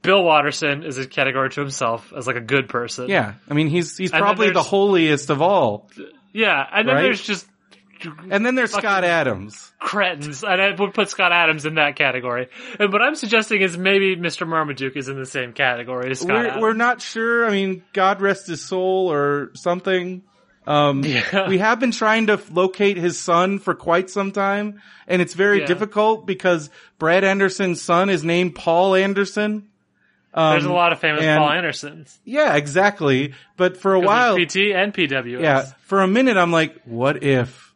[0.01, 3.07] Bill Watterson is a category to himself as like a good person.
[3.07, 3.35] Yeah.
[3.49, 5.89] I mean, he's, he's And then probably the there's- holiest of all.
[6.33, 6.61] Yeah.
[6.73, 7.01] And then Right?
[7.03, 7.47] there's just
[8.29, 9.71] And then there's Scott Adams.
[9.79, 10.43] cretins.
[10.43, 12.49] And I would put Scott Adams in that category.
[12.81, 14.45] And what I'm suggesting is maybe Mr.
[14.45, 16.61] Marmaduke is in the same category as Scott We're, Adams.
[16.61, 17.45] we're not sure.
[17.45, 20.23] I mean, God rest his soul or something.
[20.65, 21.47] Um, Yeah.
[21.49, 25.59] we have been trying to locate his son for quite some time, and it's very
[25.61, 25.65] Yeah.
[25.67, 29.67] difficult because Brad Anderson's son is named Paul Anderson.
[30.35, 32.19] Um, There's a lot of famous and- Paul Andersons.
[32.25, 33.33] Yeah, exactly.
[33.55, 35.41] But for a while, PT and PWS.
[35.41, 37.73] yeah, for a minute, I'm like, what if,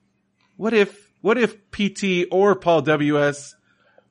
[0.55, 3.55] what if, what if PT or Paul WS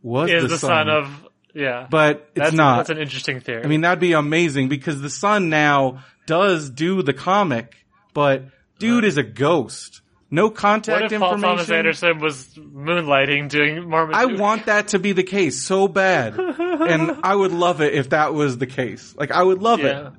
[0.02, 1.88] was Is the, the, son, of yeah.
[1.90, 2.76] but it's that's, not.
[2.76, 3.64] That's an interesting theory.
[3.64, 8.44] I mean, that'd be amazing because the son now does do the comic, but
[8.78, 10.02] dude is a ghost.
[10.30, 11.56] No contact what if Paul information.
[11.56, 14.16] Thomas Anderson was moonlighting doing Marmaduke?
[14.16, 16.38] I want that to be the case so bad.
[16.38, 19.14] and I would love it if that was the case.
[19.16, 20.08] Like, I would love yeah.
[20.08, 20.12] it.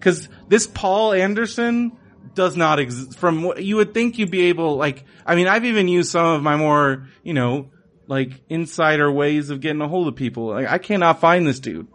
[0.00, 1.92] Cause this Paul Anderson
[2.34, 5.66] does not exist from what you would think you'd be able, like, I mean, I've
[5.66, 7.70] even used some of my more, you know,
[8.06, 10.46] like insider ways of getting a hold of people.
[10.46, 11.88] Like, I cannot find this dude.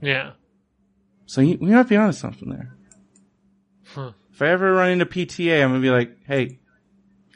[0.00, 0.32] Yeah.
[1.26, 2.76] So you, we might be onto something there.
[3.86, 4.12] Huh.
[4.34, 6.58] If I ever run into PTA, I'm gonna be like, hey,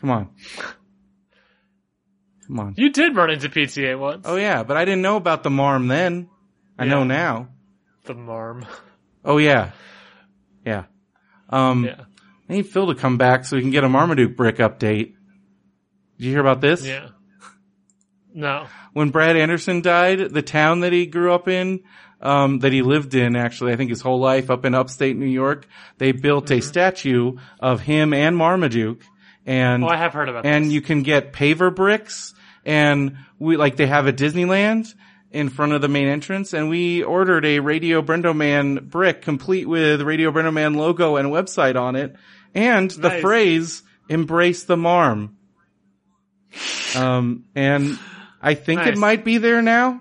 [0.01, 0.31] come on.
[2.47, 2.75] Come on.
[2.77, 4.25] You did run into PTA once.
[4.27, 6.29] Oh yeah, but I didn't know about the marm then.
[6.79, 7.49] I know now.
[8.05, 8.67] The marm.
[9.25, 9.71] Oh yeah.
[10.65, 10.85] Yeah.
[11.49, 12.05] Um, Yeah.
[12.49, 15.15] I need Phil to come back so we can get a Marmaduke brick update.
[16.17, 16.85] Did you hear about this?
[16.85, 17.09] Yeah.
[18.35, 18.67] No.
[18.93, 21.81] When Brad Anderson died, the town that he grew up in,
[22.21, 25.27] um, that he lived in actually, I think his whole life up in upstate New
[25.27, 25.67] York,
[25.99, 26.59] they built Mm-hmm.
[26.59, 29.03] a statue of him and Marmaduke.
[29.47, 30.73] And, Oh, I have heard about and this.
[30.73, 32.35] you can get paver bricks
[32.67, 34.93] and we, like they have at Disneyland
[35.31, 39.67] in front of the main entrance and we ordered a Radio Brendo Man brick complete
[39.69, 42.17] with Radio Brendo Man logo and website on it
[42.55, 43.21] and the Nice.
[43.23, 45.37] phrase embrace the marm.
[46.97, 47.99] Um, and
[48.41, 50.01] I think it might be there now.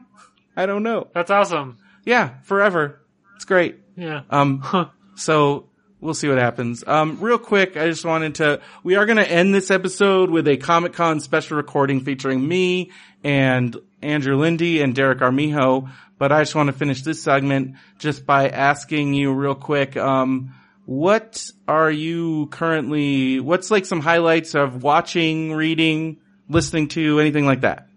[0.55, 1.07] I don't know.
[1.13, 1.77] That's awesome.
[2.07, 3.01] Yeah, forever.
[3.35, 3.79] It's great.
[3.97, 4.21] Yeah.
[4.29, 4.85] Um, Huh.
[5.17, 5.67] so
[5.99, 6.81] we'll see what happens.
[6.87, 10.47] Um, real quick, I just wanted to, we are going to end this episode with
[10.47, 12.91] a Comic Con special recording featuring me
[13.25, 15.89] and Andrew Lindy and Derek Armijo.
[16.17, 20.55] But I just want to finish this segment just by asking you real quick, um,
[20.85, 27.61] what are you currently, what's like some highlights of watching, reading, listening to, anything like
[27.61, 27.89] that?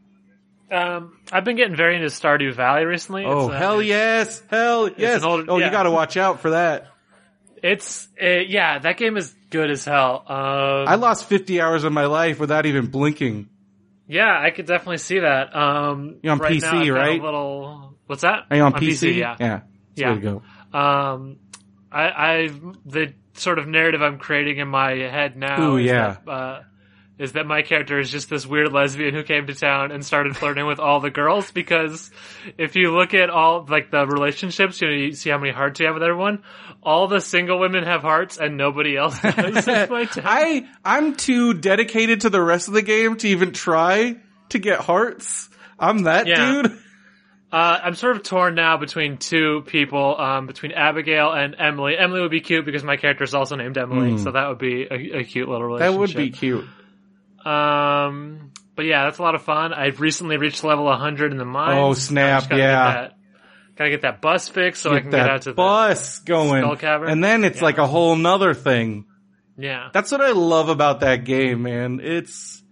[0.71, 3.25] Um, I've been getting very into Stardew Valley recently.
[3.25, 4.43] Oh, uh, hell yes.
[4.51, 5.23] Hell yes.
[5.23, 6.87] old- oh, you gotta watch out for that.
[7.63, 10.25] It's, uh, yeah, that game is good as hell.
[10.27, 13.49] Um, I lost 50 hours of my life without even blinking.
[14.07, 15.55] yeah, I could definitely see that.
[15.55, 17.23] Um, You're on right PC, now right?
[17.23, 18.47] little, what's that?
[18.51, 19.17] Are you on, PC?
[19.17, 19.37] Yeah.
[19.39, 19.61] Yeah.
[19.95, 20.15] Yeah.
[20.15, 20.43] to go.
[20.79, 21.37] Um,
[21.93, 22.11] I,
[22.43, 25.61] I've the sort of narrative I'm creating in my head now.
[25.73, 26.17] Ooh, is yeah.
[26.25, 26.63] That, uh,
[27.21, 30.35] is that my character is just this weird lesbian who came to town and started
[30.37, 32.11] flirting with all the girls because
[32.57, 35.79] if you look at all like the relationships, you know, you see how many hearts
[35.79, 36.43] you have with everyone.
[36.83, 39.67] All the single women have hearts and nobody else does.
[39.67, 40.09] my.
[40.25, 44.17] I, I'm too dedicated to the rest of the game to even try
[44.49, 45.51] to get hearts.
[45.79, 46.63] I'm that Yeah.
[46.63, 46.79] dude.
[47.53, 51.99] Uh, I'm sort of torn now between two people, um, between Abigail and Emily.
[51.99, 54.87] Emily would be cute because my character is also named Emily, so that would be
[54.89, 55.93] a, a cute little relationship.
[55.93, 56.65] That would be cute.
[57.45, 59.73] Um, but yeah, that's a lot of fun.
[59.73, 61.79] I've recently reached level 100 in the mines.
[61.79, 62.93] Oh, snap, gotta yeah.
[62.93, 63.15] Get that,
[63.77, 66.63] gotta get that bus fixed so I can get out to the bus going.
[66.63, 67.09] Skull Cavern?
[67.11, 67.65] And then it's Yeah.
[67.65, 69.07] like a whole nother thing.
[69.59, 69.89] Yeah.
[69.93, 72.01] That's what I love about that game, man.
[72.03, 72.63] It's,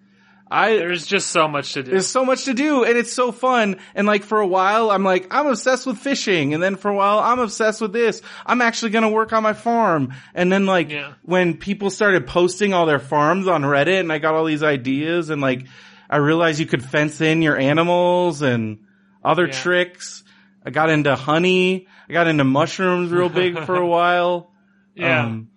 [0.50, 1.90] I, There's just so much to do.
[1.90, 3.76] There's so much to do and it's so fun.
[3.94, 6.54] And like for a while, I'm like, I'm obsessed with fishing.
[6.54, 8.22] And then for a while, I'm obsessed with this.
[8.46, 10.14] I'm actually going to work on my farm.
[10.34, 11.12] And then like Yeah.
[11.22, 15.28] when people started posting all their farms on Reddit and I got all these ideas
[15.30, 15.66] and like
[16.08, 18.78] I realized you could fence in your animals and
[19.22, 19.52] other Yeah.
[19.52, 20.24] tricks.
[20.64, 21.86] I got into honey.
[22.08, 24.50] I got into mushrooms real big for a while.
[24.94, 25.24] yeah.
[25.26, 25.48] Um,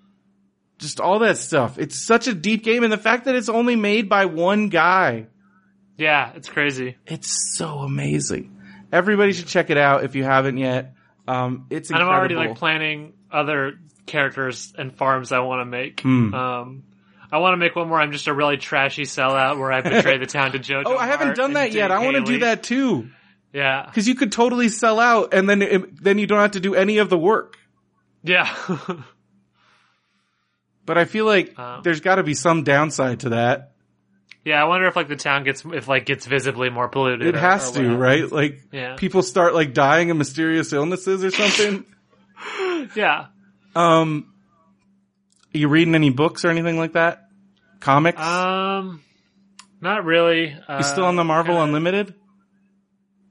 [0.81, 1.77] just all that stuff.
[1.77, 2.83] It's such a deep game.
[2.83, 5.27] And the fact that it's only made by one guy.
[5.97, 6.97] yeah, it's crazy.
[7.05, 8.57] It's so amazing.
[8.91, 10.95] Everybody should check it out if you haven't yet.
[11.27, 16.01] Um, it's And I'm already like planning other characters and farms I want to make.
[16.01, 16.33] Hmm.
[16.33, 16.83] Um,
[17.31, 20.17] I want to make one where I'm just a really trashy sellout where I betray
[20.17, 20.83] the town to Joja.
[20.87, 21.91] oh, I haven't done that yet.
[21.91, 23.09] I want to do that too.
[23.53, 23.89] Yeah.
[23.93, 26.73] Cause you could totally sell out and then, it, then you don't have to do
[26.75, 27.57] any of the work.
[28.23, 28.53] Yeah.
[30.85, 33.71] But I feel like Um, there's gotta be some downside to that.
[34.43, 37.27] yeah, I wonder if like the town gets, if like gets visibly more polluted.
[37.27, 37.97] It or- has or to, whatever.
[38.01, 38.31] right?
[38.31, 38.95] Like, Yeah.
[38.95, 41.85] people start like dying of mysterious illnesses or something.
[42.95, 43.27] Yeah.
[43.75, 44.25] um,
[45.53, 47.27] are you reading any books or anything like that?
[47.79, 48.19] Comics?
[48.19, 49.01] Um,
[49.81, 50.55] not really.
[50.67, 52.15] Uh, you still on the Marvel kinda- Unlimited?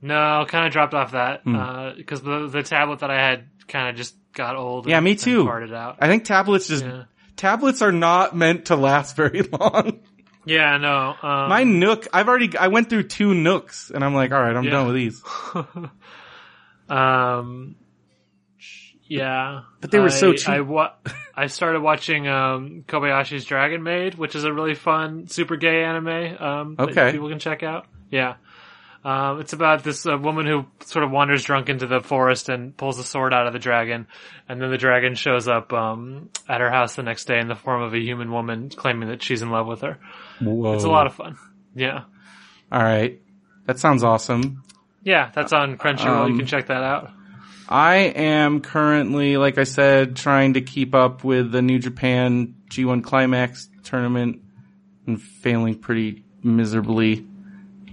[0.03, 1.45] No, kind of dropped off that
[1.97, 4.87] because the the tablet that I had kind of just got old.
[4.89, 5.45] Yeah, and- me too.
[5.45, 5.97] Parted out.
[6.01, 7.03] I think tablets just, Yeah.
[7.41, 10.01] Tablets are not meant to last very long.
[10.45, 11.15] Yeah, no.
[11.23, 14.55] Um, My Nook, I've already, I went through two Nooks and I'm like, all right,
[14.55, 14.71] I'm Yeah.
[14.71, 15.23] done with these.
[16.89, 17.77] um,
[19.07, 19.63] yeah.
[19.81, 20.49] But they were so cheap.
[20.49, 20.93] I, wa-
[21.35, 26.09] I started watching um, Kobayashi's Dragon Maid, which is a really fun, super gay anime.
[26.43, 27.13] Um, that Okay.
[27.13, 27.87] people can check out.
[28.11, 28.37] Yeah,
[29.05, 32.77] um, it's about this uh, woman who sort of wanders drunk into the forest and
[32.77, 34.07] pulls a sword out of the dragon,
[34.49, 37.55] and then the dragon shows up um, at her house the next day in the
[37.55, 39.99] form of a human woman, claiming that she's in love with her.
[40.41, 40.75] Whoa.
[40.75, 41.37] It's a lot of fun.
[41.75, 42.05] Yeah,
[42.73, 43.21] All right.
[43.67, 44.65] That sounds awesome.
[45.05, 46.27] yeah, that's on Crunchyroll.
[46.29, 47.11] you Um, can check that out.
[47.69, 53.05] I am currently, like I said, trying to keep up with the New Japan G1
[53.05, 54.41] Climax tournament
[55.07, 57.25] and failing pretty miserably.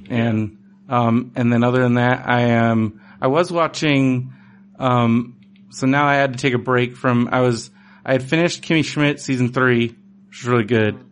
[0.10, 0.57] And,
[0.90, 4.34] um, and then other than that, I am, I was watching,
[4.80, 5.38] um,
[5.70, 7.70] so now I had to take a break from, I was,
[8.06, 9.88] I had finished Kimmy Schmidt season three,
[10.28, 11.04] which was really good.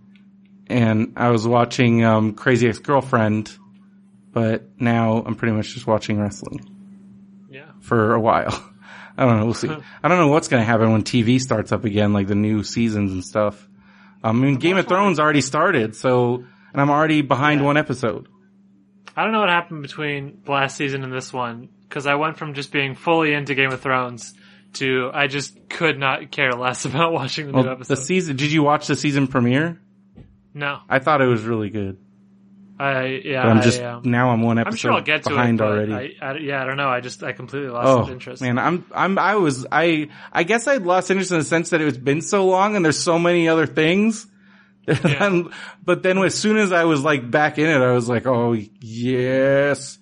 [0.68, 3.56] And I was watching, um, Crazy Ex-Girlfriend,
[4.32, 6.60] but now I'm pretty much just watching wrestling
[7.50, 7.66] Yeah.
[7.82, 8.54] for a while.
[9.18, 9.46] I don't know.
[9.46, 9.70] We'll see.
[9.70, 12.64] I don't know what's going to happen when TV starts up again, like the new
[12.64, 13.66] seasons and stuff.
[14.24, 18.28] I mean, Game of Thrones already started, so, and I'm already behind one episode.
[19.16, 22.54] I don't know what happened between last season and this one because I went from
[22.54, 24.34] just being fully into Game of Thrones
[24.74, 27.96] to I just could not care less about watching the new Well, episode.
[27.96, 29.80] the season, did you watch the season premiere?
[30.54, 31.98] no, I thought it was really good.
[32.78, 35.24] I yeah, But I'm just, I, um, now I'm one episode I'm sure I'll get
[35.24, 35.94] to behind it, already.
[36.22, 36.90] I, I, yeah, I don't know.
[36.90, 38.42] I just I completely lost Oh interest.
[38.42, 41.80] man, I'm I'm I was I I guess I'd lost interest in the sense that
[41.80, 44.28] it's been so long and there's so many other things.
[45.20, 45.52] And-
[45.84, 48.54] but then as soon as I was like back in it, I was like, oh
[48.82, 49.98] yes,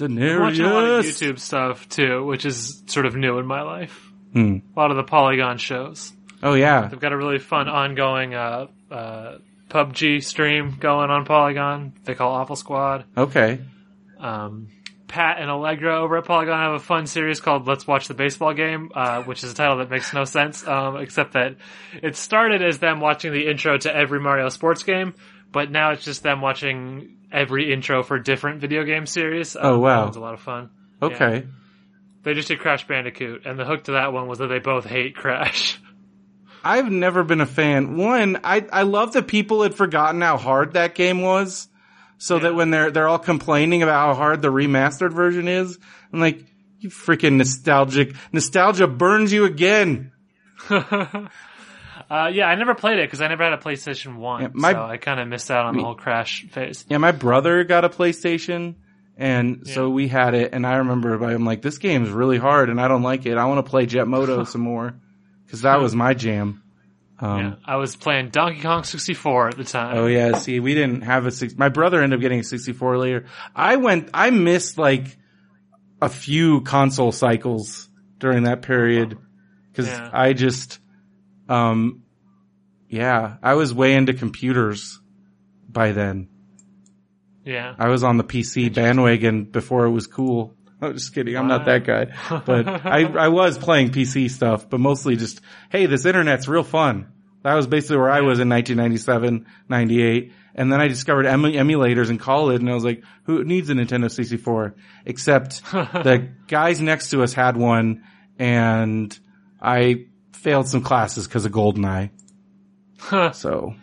[0.00, 3.62] I'm watching a lot of YouTube stuff too, which is sort of new in my
[3.62, 4.10] life.
[4.32, 4.58] Hmm.
[4.76, 6.12] A lot of the Polygon shows.
[6.42, 9.38] Oh yeah, They've got a really fun ongoing uh, uh,
[9.70, 11.94] PUBG stream going on Polygon.
[12.04, 13.04] They call Awful Squad.
[13.16, 13.60] okay.
[14.18, 14.68] Um,
[15.08, 18.54] Pat and Allegra over at Polygon have a fun series called Let's Watch the Baseball
[18.54, 21.56] Game, uh, which is a title that makes no sense, um, except that
[22.02, 25.14] it started as them watching the intro to every Mario sports game,
[25.52, 29.54] but now it's just them watching every intro for different video game series.
[29.56, 30.04] Um, Oh, wow.
[30.04, 30.70] One's a lot of fun.
[31.00, 31.46] Okay.
[32.22, 34.84] They just did Crash Bandicoot, and the hook to that one was that they both
[34.84, 35.78] hate Crash.
[36.64, 37.96] I've never been a fan.
[37.96, 41.68] One, I I love that people had forgotten how hard that game was,
[42.18, 45.78] so that when they're they're all complaining about how hard the remastered version is,
[46.12, 46.44] I'm like,
[46.80, 50.12] you freaking nostalgic nostalgia burns you again.
[52.08, 54.72] Uh, yeah, I never played it because I never had a PlayStation 1, Yeah, my-
[54.74, 56.84] so I kind of missed out on the whole Crash phase.
[56.88, 58.76] Yeah, my brother got a PlayStation,
[59.16, 60.50] and so we had it.
[60.52, 63.36] And I remember I'm like, this game is really hard, and I don't like it.
[63.36, 64.94] I want to play Jet Moto some more
[65.44, 66.62] because that was my jam.
[67.18, 69.96] Um, Yeah, I was playing Donkey Kong 64 at the time.
[69.96, 71.56] Oh yeah, see, we didn't have a six.
[71.56, 73.26] My brother ended up getting a 64 later.
[73.54, 75.16] I went, I missed like
[76.02, 77.88] a few console cycles
[78.18, 79.16] during that period
[79.72, 80.10] because Yeah.
[80.12, 80.78] I just,
[81.48, 82.02] um,
[82.88, 85.00] yeah, I was way into computers
[85.68, 86.28] by then.
[87.44, 87.74] Yeah.
[87.78, 90.55] I was on the PC bandwagon before it was cool.
[90.80, 91.36] I'm just kidding.
[91.36, 92.06] I'm not that guy,
[92.44, 97.12] but I, I was playing PC stuff, but mostly just, hey, this internet's real fun.
[97.42, 100.32] That was basically where I was in 1997, 98.
[100.56, 103.74] And then I discovered emu- emulators in college and I was like, who needs a
[103.74, 104.74] Nintendo 64?
[105.04, 108.02] Except the guys next to us had one
[108.38, 109.16] and
[109.62, 112.10] I failed some classes because of GoldenEye.
[113.34, 113.74] So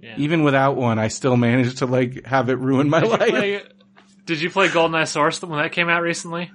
[0.00, 0.14] Yeah.
[0.18, 3.28] even without one, I still managed to like have it ruin my Did you life.
[3.30, 3.62] play,
[4.24, 6.50] did you play GoldenEye Source when that came out recently?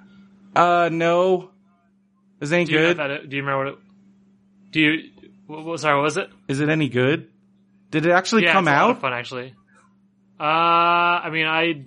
[0.55, 1.51] Uh, no.
[2.41, 2.97] Is it any Do good?
[2.97, 3.79] that, do you remember what it,
[4.71, 5.09] do you,
[5.47, 6.29] what, what- sorry, what was it?
[6.47, 7.27] Is it any good?
[7.91, 9.01] Did it actually yeah, come it's a lot of out?
[9.01, 9.53] fun actually.
[10.39, 11.85] Uh, I mean, I,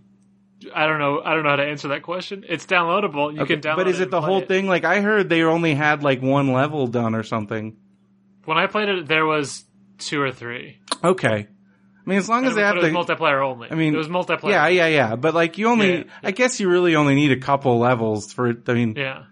[0.74, 2.44] I don't know, I don't know how to answer that question.
[2.48, 3.32] It's downloadable.
[3.34, 3.76] You Okay, can download it.
[3.76, 4.48] but is it it the whole it.
[4.48, 4.66] thing?
[4.66, 7.76] Like I heard they only had like one level done or something.
[8.44, 9.64] When I played it, there was
[9.98, 10.78] two or three.
[11.02, 11.46] Okay.
[12.04, 13.68] I mean, as long as they have the, multiplayer only.
[13.70, 14.50] I mean, it was multiplayer.
[14.50, 15.16] yeah, yeah, yeah.
[15.16, 16.04] But like you only, Yeah.
[16.22, 18.52] I guess you really only need a couple levels for.
[18.66, 19.24] I mean, Yeah.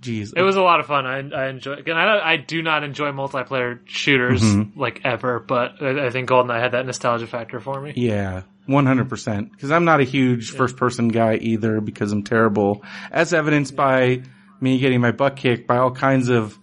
[0.00, 0.32] geez.
[0.36, 1.06] It was a lot of fun.
[1.06, 1.72] I, I enjoy.
[1.74, 4.78] Again, I, don't- I do not enjoy multiplayer shooters Mm-hmm.
[4.78, 7.94] like ever, but I, I think GoldenEye had that nostalgia factor for me.
[7.96, 9.50] Yeah, one hundred percent.
[9.52, 14.22] Because I'm not a huge first person guy either, because I'm terrible, as evidenced by
[14.60, 16.58] me getting my butt kicked by all kinds of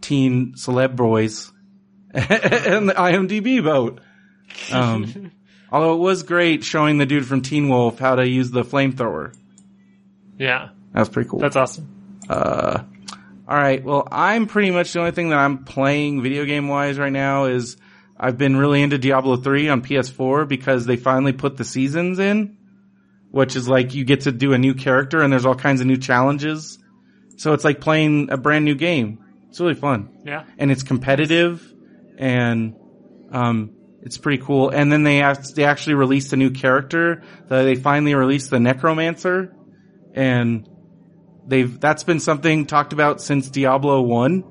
[0.00, 1.50] teen celeb boys
[2.14, 4.00] and the IMDb boat.
[4.72, 5.32] Um,
[5.72, 9.34] although it was great showing the dude from Teen Wolf how to use the flamethrower.
[10.38, 11.38] Yeah, That was pretty cool.
[11.40, 12.20] that's awesome.
[12.28, 12.82] Uh,
[13.48, 13.82] all right.
[13.82, 17.44] Well, I'm pretty much the only thing that I'm playing video game wise right now
[17.44, 17.76] is
[18.18, 22.56] I've been really into Diablo 3 on PS4 because they finally put the seasons in,
[23.30, 25.86] which is like you get to do a new character and there's all kinds of
[25.86, 26.78] new challenges.
[27.36, 29.24] So it's like playing a brand new game.
[29.48, 30.08] It's really fun.
[30.24, 30.44] Yeah.
[30.58, 31.62] and it's competitive
[32.18, 32.74] and
[33.30, 37.74] um it's pretty cool and then they act- they actually released a new character they
[37.74, 39.54] finally released the necromancer
[40.14, 40.68] and
[41.46, 44.44] they've that's been something talked about since diablo 1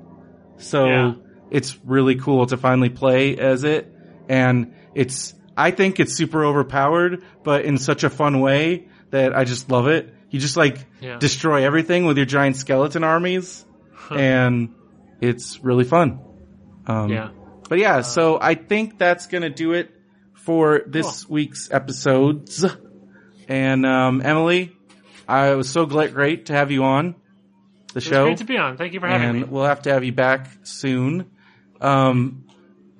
[0.58, 1.12] so Yeah.
[1.50, 3.92] it's really cool to finally play as it
[4.28, 9.44] and it's i think it's super overpowered but in such a fun way that i
[9.44, 11.18] just love it you just like Yeah.
[11.18, 13.64] destroy everything with your giant skeleton armies
[14.10, 14.70] and
[15.20, 16.20] it's really fun.
[16.86, 17.28] Um, Yeah.
[17.68, 19.90] But yeah, so I think that's gonna do it
[20.34, 22.64] for this week's episodes.
[23.48, 24.76] And um, Emily,
[25.28, 27.14] I was so glad, great to have you on
[27.92, 28.76] the It show, great to be on.
[28.76, 29.42] Thank you for having and me.
[29.42, 31.30] And we'll have to have you back soon.
[31.80, 32.44] Um,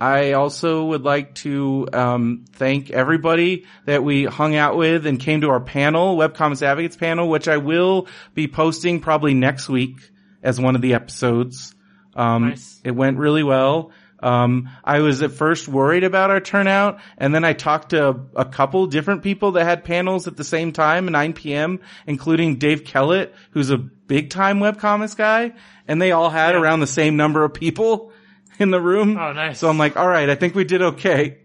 [0.00, 5.40] I also would like to um, thank everybody that we hung out with and came
[5.40, 9.96] to our panel, Webcomics Advocates panel, which I will be posting probably next week
[10.42, 11.74] as one of the episodes.
[12.14, 12.80] Um, Nice.
[12.84, 13.90] It went really well.
[14.20, 18.44] Um, I was at first worried about our turnout, and then I talked to a,
[18.46, 23.34] couple different people that had panels at the same time, 9 p.m., including Dave Kellett,
[23.50, 25.52] who's a big time webcomics guy,
[25.86, 26.60] and they all had Yeah.
[26.62, 28.10] around the same number of people
[28.58, 29.18] in the room.
[29.18, 29.58] Oh, nice.
[29.58, 31.38] So I'm like, all right, I think we did okay.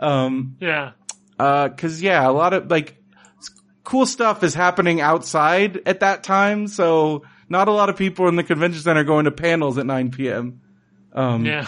[0.00, 0.92] Um, Yeah.
[1.38, 2.96] uh, cause yeah, a lot of like
[3.84, 6.68] cool stuff is happening outside at that time.
[6.68, 10.10] So not a lot of people in the convention center going to panels at 9
[10.10, 10.62] p.m.
[11.12, 11.66] Um, Yeah.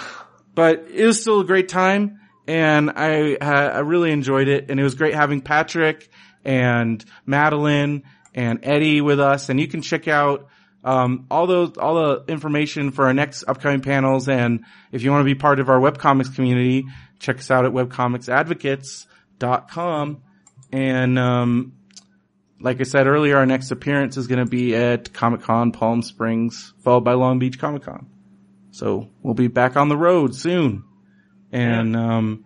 [0.56, 4.80] But it was still a great time and I, uh, I really enjoyed it and
[4.80, 6.08] it was great having Patrick
[6.44, 8.02] and Madeline
[8.34, 10.48] and Eddie with us and you can check out
[10.82, 14.28] um, all those, all the information for our next upcoming panels.
[14.28, 16.86] And if you want to be part of our webcomics community,
[17.18, 20.22] check us out at webcomicsadvocates.com.
[20.72, 21.72] And, um,
[22.58, 26.00] like I said earlier, our next appearance is going to be at Comic Con Palm
[26.02, 28.06] Springs, followed by Long Beach Comic Con.
[28.76, 30.84] So we'll be back on the road soon.
[31.50, 32.44] And, um,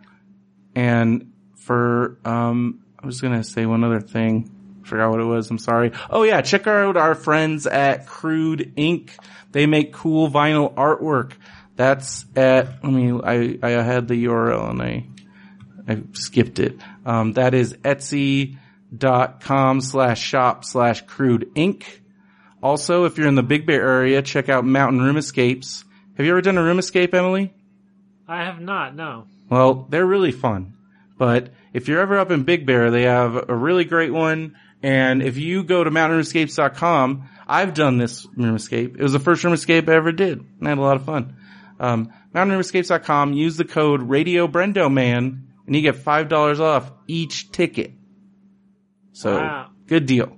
[0.77, 4.49] and for, um, I was going to say one other thing.
[4.85, 5.51] Forgot what it was.
[5.51, 5.91] I'm sorry.
[6.09, 6.41] Oh yeah.
[6.43, 9.11] Check out our friends at Crude Inc.
[9.51, 11.33] They make cool vinyl artwork.
[11.75, 15.09] That's at, I mean, I, I had the URL and I,
[15.89, 16.79] I skipped it.
[17.05, 22.03] Um, that is etsy.com slash shop slash crude ink.
[22.63, 25.87] Also, if you're in the Big Bear area, check out Mountain Room Escapes.
[26.21, 27.51] Have you ever done a room escape, Emily?
[28.29, 29.25] I have not, no.
[29.49, 30.75] Well, they're really fun.
[31.17, 34.55] But if you're ever up in Big Bear, they have a really great one.
[34.83, 38.97] And if you go to mountainroomescapes.com, I've done this room escape.
[38.99, 40.41] It was the first room escape I ever did.
[40.41, 41.37] And I had a lot of fun.
[41.79, 47.93] Um, mountainroomescapes.com, use the code Radio Brendo Man, and you get $5 off each ticket.
[49.13, 49.71] So, Wow.
[49.87, 50.37] good deal.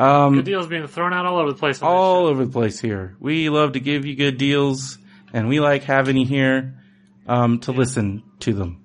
[0.00, 1.82] Um, Good deals being thrown out all over the place.
[1.82, 3.16] all over the place here.
[3.20, 4.96] We love to give you good deals,
[5.32, 6.78] and we like having you here
[7.26, 8.82] um, to listen to them.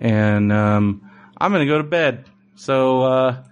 [0.00, 2.24] And um, I'm gonna go to bed.
[2.54, 3.44] So, uh,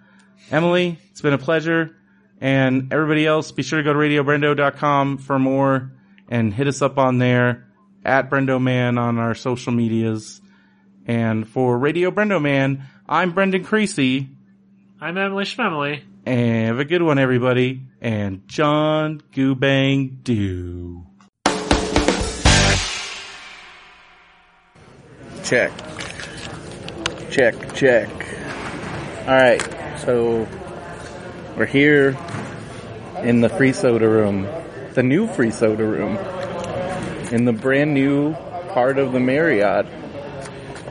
[0.51, 1.95] Emily, it's been a pleasure,
[2.41, 5.93] and everybody else, be sure to go to radiobrendo.com for more,
[6.31, 7.67] and hit us up on there
[8.07, 10.41] at Brendo Man on our social medias.
[11.07, 14.31] And for Radio Brendo Man, I'm Brendan Creasy.
[14.99, 16.01] I'm Emily Schmemily.
[16.27, 17.83] And have a good one, everybody.
[18.01, 21.07] And John Goobang do.
[25.43, 25.71] Check.
[27.31, 28.09] Check, check.
[29.27, 29.63] Alright,
[30.01, 30.49] so
[31.59, 32.17] we're here
[33.23, 34.47] in the free soda room.
[34.95, 36.17] The new free soda room.
[37.33, 38.33] In the brand new
[38.71, 39.87] part of the Marriott.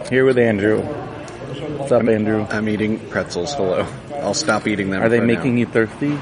[0.10, 0.82] Here with Andrew.
[0.82, 2.46] What's up, Andrew?
[2.52, 3.54] I'm eating pretzels.
[3.56, 3.88] Hello.
[4.24, 5.04] I'll stop eating them.
[5.04, 5.60] Are they making now.
[5.60, 6.18] you thirsty?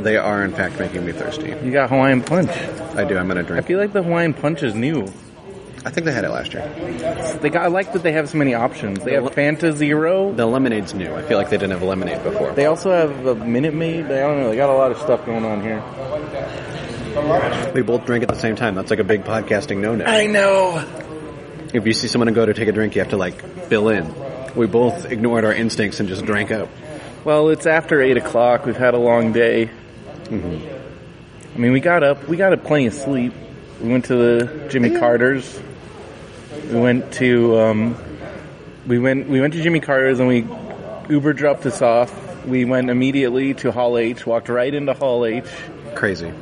[0.00, 1.48] They are, in fact, making me thirsty.
[1.48, 2.50] You got Hawaiian Punch.
[2.50, 3.16] I do.
[3.16, 3.64] I'm gonna drink.
[3.64, 5.10] I feel like the Hawaiian Punch is new.
[5.86, 6.68] I think they had it last year.
[7.40, 9.04] They got, I like that they have so many options.
[9.04, 10.32] They have Fanta Zero.
[10.32, 11.14] The lemonade's new.
[11.14, 12.52] I feel like they didn't have lemonade before.
[12.52, 14.08] They also have a Minute Maid.
[14.08, 14.50] They, I don't know.
[14.50, 15.80] They got a lot of stuff going on here.
[17.72, 18.74] We both drink at the same time.
[18.74, 20.04] That's like a big podcasting no-no.
[20.04, 20.84] I know.
[21.72, 24.12] If you see someone go to take a drink, you have to like fill in.
[24.56, 26.68] We both ignored our instincts and just drank up.
[27.26, 28.66] Well, it's after eight o'clock.
[28.66, 29.68] We've had a long day.
[30.30, 32.28] I mean, we got up.
[32.28, 33.32] We got up plenty of sleep.
[33.82, 35.60] We went to the Jimmy Carter's.
[36.70, 37.96] We went to um,
[38.86, 40.46] we went we went to Jimmy Carter's and we
[41.12, 42.14] Uber dropped us off.
[42.46, 44.24] We went immediately to Hall H.
[44.24, 45.46] Walked right into Hall H.
[45.96, 46.32] Crazy.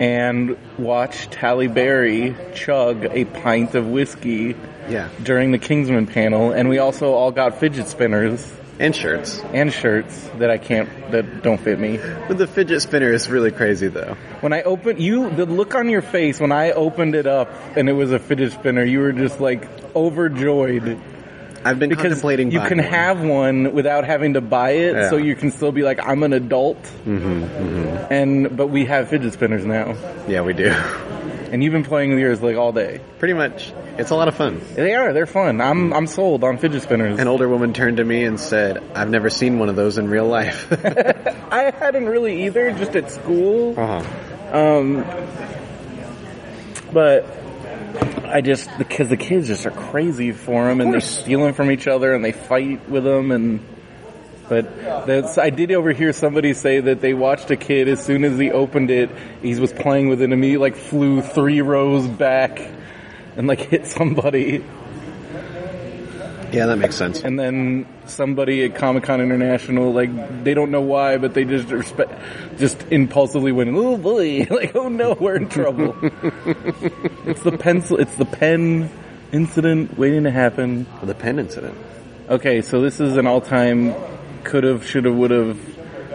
[0.00, 4.56] and watched Halle Berry chug a pint of whiskey
[4.90, 5.10] Yeah.
[5.22, 8.52] during the Kingsman panel, and we also all got fidget spinners.
[8.80, 9.40] And shirts.
[9.52, 11.98] and shirts that I can't that don't fit me.
[12.28, 14.16] But the fidget spinner is really crazy though.
[14.40, 17.88] When I opened you, the look on your face when I opened it up and
[17.88, 21.00] it was a fidget spinner, you were just like overjoyed
[21.66, 22.86] I've been because contemplating you can one.
[22.88, 25.08] have one without having to buy it, Yeah.
[25.10, 26.82] so you can still be like, I'm an adult.
[27.06, 29.94] Mm-hmm, And but we have fidget spinners now,
[30.28, 30.66] Yeah, we do.
[31.52, 33.00] and you've been playing with yours like all day.
[33.18, 33.72] Pretty much.
[33.96, 34.60] It's a lot of fun.
[34.74, 35.60] They are, they're fun.
[35.60, 37.20] I'm I'm sold on fidget spinners.
[37.20, 40.08] An older woman turned to me and said, I've never seen one of those in
[40.08, 40.66] real life.
[41.52, 43.78] I hadn't really either, just at school.
[43.78, 44.58] uh-huh.
[44.58, 45.04] Um,
[46.92, 47.24] but
[48.26, 51.86] I just because the kids just are crazy for them, and they're stealing from each
[51.86, 53.64] other, and they fight with them, and.
[54.46, 58.38] But that's, I did overhear somebody say that they watched a kid as soon as
[58.38, 59.08] he opened it,
[59.40, 62.60] he was playing with it and he like flew three rows back
[63.36, 64.64] and like hit somebody.
[66.52, 67.22] Yeah, that makes sense.
[67.22, 71.68] And then somebody at Comic Con International, like they don't know why, but they just
[71.68, 75.96] respe- just impulsively went, "Oh boy!" like, "Oh no, we're in trouble."
[77.26, 77.98] it's the pencil.
[77.98, 78.90] It's the pen
[79.32, 80.86] incident waiting to happen.
[81.02, 81.76] The pen incident.
[82.26, 83.94] Okay, so this is an all-time
[84.44, 85.58] could have, should have, would have,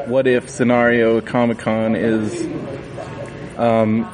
[0.09, 2.47] what if scenario at Comic Con is,
[3.57, 4.11] um,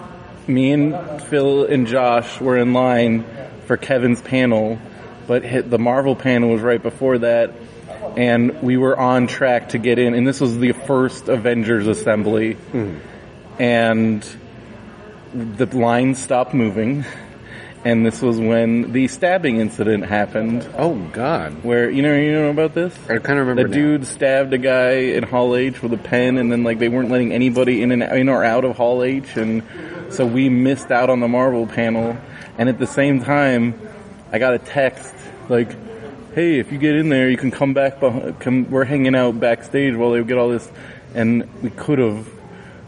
[0.48, 3.26] me and Phil and Josh were in line
[3.66, 4.80] for Kevin's panel,
[5.28, 7.52] but hit, the Marvel panel was right before that,
[8.16, 12.54] and we were on track to get in, and this was the first Avengers assembly,
[12.54, 12.98] hmm.
[13.60, 14.26] and
[15.34, 17.06] the line stopped moving,
[17.84, 21.64] and this was when the stabbing incident happened Oh God.
[21.64, 22.96] where you know you know about this.
[23.10, 23.74] I kind of remember The now.
[23.76, 27.10] dude stabbed a guy in Hall H with a pen, and then like they weren't
[27.10, 29.64] letting anybody in and in or out of Hall H, and
[30.10, 32.18] so we missed out on the Marvel panel.
[32.58, 33.80] And at the same time,
[34.32, 35.14] I got a text
[35.50, 35.76] like,
[36.34, 38.00] "Hey, if you get in there, you can come back.
[38.00, 40.70] Behind, come, we're hanging out backstage while they get all this."
[41.14, 42.28] And we could have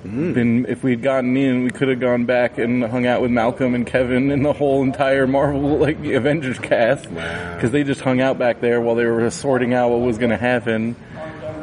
[0.05, 0.33] mm.
[0.33, 3.75] been if we'd gotten in, we could have gone back and hung out with Malcolm
[3.75, 8.37] and Kevin and the whole entire Marvel like Avengers cast because they just hung out
[8.37, 10.95] back there while they were sorting out what was going to happen.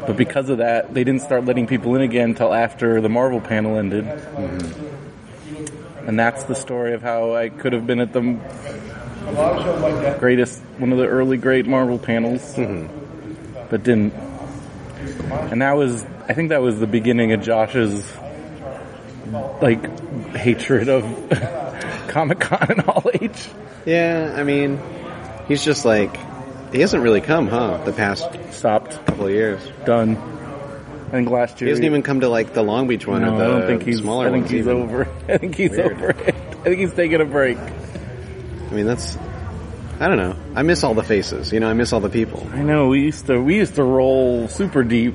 [0.07, 3.41] But because of that, they didn't start letting people in again until after the Marvel
[3.41, 4.05] panel ended.
[4.05, 4.94] Mm-hmm.
[6.07, 8.39] And that's the story of how I could have been at the
[10.19, 13.67] greatest, one of the early great Marvel panels, mm-hmm.
[13.71, 14.13] but didn't.
[15.31, 18.05] And that was, I think that was the beginning of Josh's
[19.61, 21.05] like hatred of
[22.09, 23.49] Comic Con and Hall H.
[23.87, 24.81] Yeah, I mean,
[25.49, 26.17] he's just like
[26.73, 27.83] he hasn't really come, huh?
[27.85, 29.61] The past Stopped, couple of years.
[29.85, 30.34] done.
[31.09, 33.35] I think last year He hasn't even come to like the Long Beach one No,
[33.35, 33.99] I don't think he's.
[34.01, 34.77] smaller I think he's even.
[34.83, 35.09] over.
[35.29, 35.93] I think he's Weird.
[35.93, 36.35] over it.
[36.35, 37.59] I think he's taking a break.
[37.59, 39.17] I mean, that's
[40.01, 40.35] I don't know.
[40.57, 41.53] I miss all the faces.
[41.53, 42.47] You know, I miss all the people.
[42.53, 45.15] I know we used to we used to roll super deep.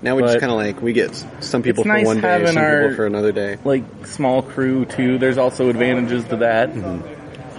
[0.00, 2.58] Now we just kind of like we get some people for nice one day, some
[2.58, 3.56] our- people for another day.
[3.64, 5.18] like small crew too.
[5.18, 6.70] There's also advantages to that.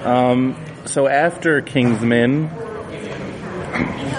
[0.05, 2.49] Um, so after Kingsman,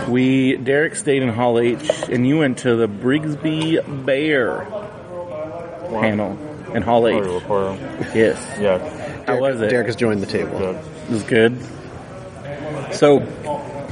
[0.09, 4.65] we Derek stayed in Hall H, and you went to the Brigsby Bear
[6.01, 6.39] panel
[6.75, 7.25] in Hall H.
[8.15, 9.69] Yes, Yeah, how was it?
[9.71, 10.59] Derek has joined the table.
[10.59, 10.77] good.
[10.77, 11.59] It was good.
[12.95, 13.27] So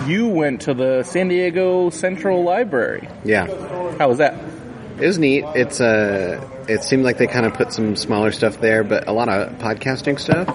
[0.06, 3.08] you went to the San Diego Central Library.
[3.24, 3.46] Yeah,
[3.98, 4.34] How was that?
[5.00, 5.44] it was neat.
[5.54, 9.12] It's uh, it seemed like they kind of put some smaller stuff there, but a
[9.12, 10.48] lot of podcasting stuff.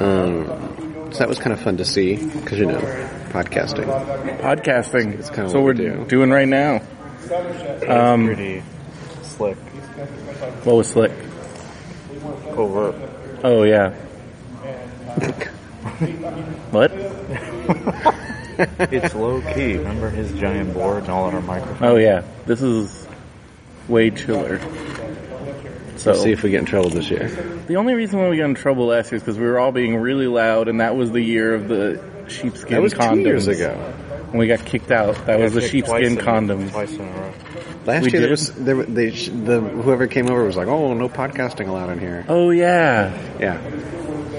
[0.00, 0.46] Um,
[1.12, 2.80] so that was kind of fun to see because you know,
[3.34, 4.38] podcasting.
[4.40, 5.18] Podcasting.
[5.18, 6.04] It's kinda so what we're we do.
[6.08, 6.80] doing right now.
[7.88, 8.62] Um, Pretty
[9.22, 9.56] slick.
[10.62, 11.10] What was slick?
[12.54, 12.94] Covert.
[13.42, 13.90] Oh yeah.
[16.70, 16.92] what?
[18.92, 19.78] It's low key.
[19.78, 21.82] Remember his giant board and all on our microphones?
[21.82, 22.22] Oh yeah.
[22.46, 23.08] This is
[23.88, 24.60] way chiller.
[25.96, 27.28] So Let's see if we get in trouble this year.
[27.66, 29.72] the only reason why we got in trouble last year is because we were all
[29.72, 33.14] being really loud, and that was the year of the sheepskin That was condoms.
[33.14, 33.74] two years ago.
[34.30, 36.70] When we got kicked out, that was the Kicked twice sheepskin in- condoms.
[36.72, 37.32] Twice in a row.
[37.86, 38.30] Last We year there did?
[38.30, 41.90] was there, were- they sh- the whoever came over was like, "Oh, no podcasting allowed
[41.90, 43.58] in here." Oh yeah, Yeah.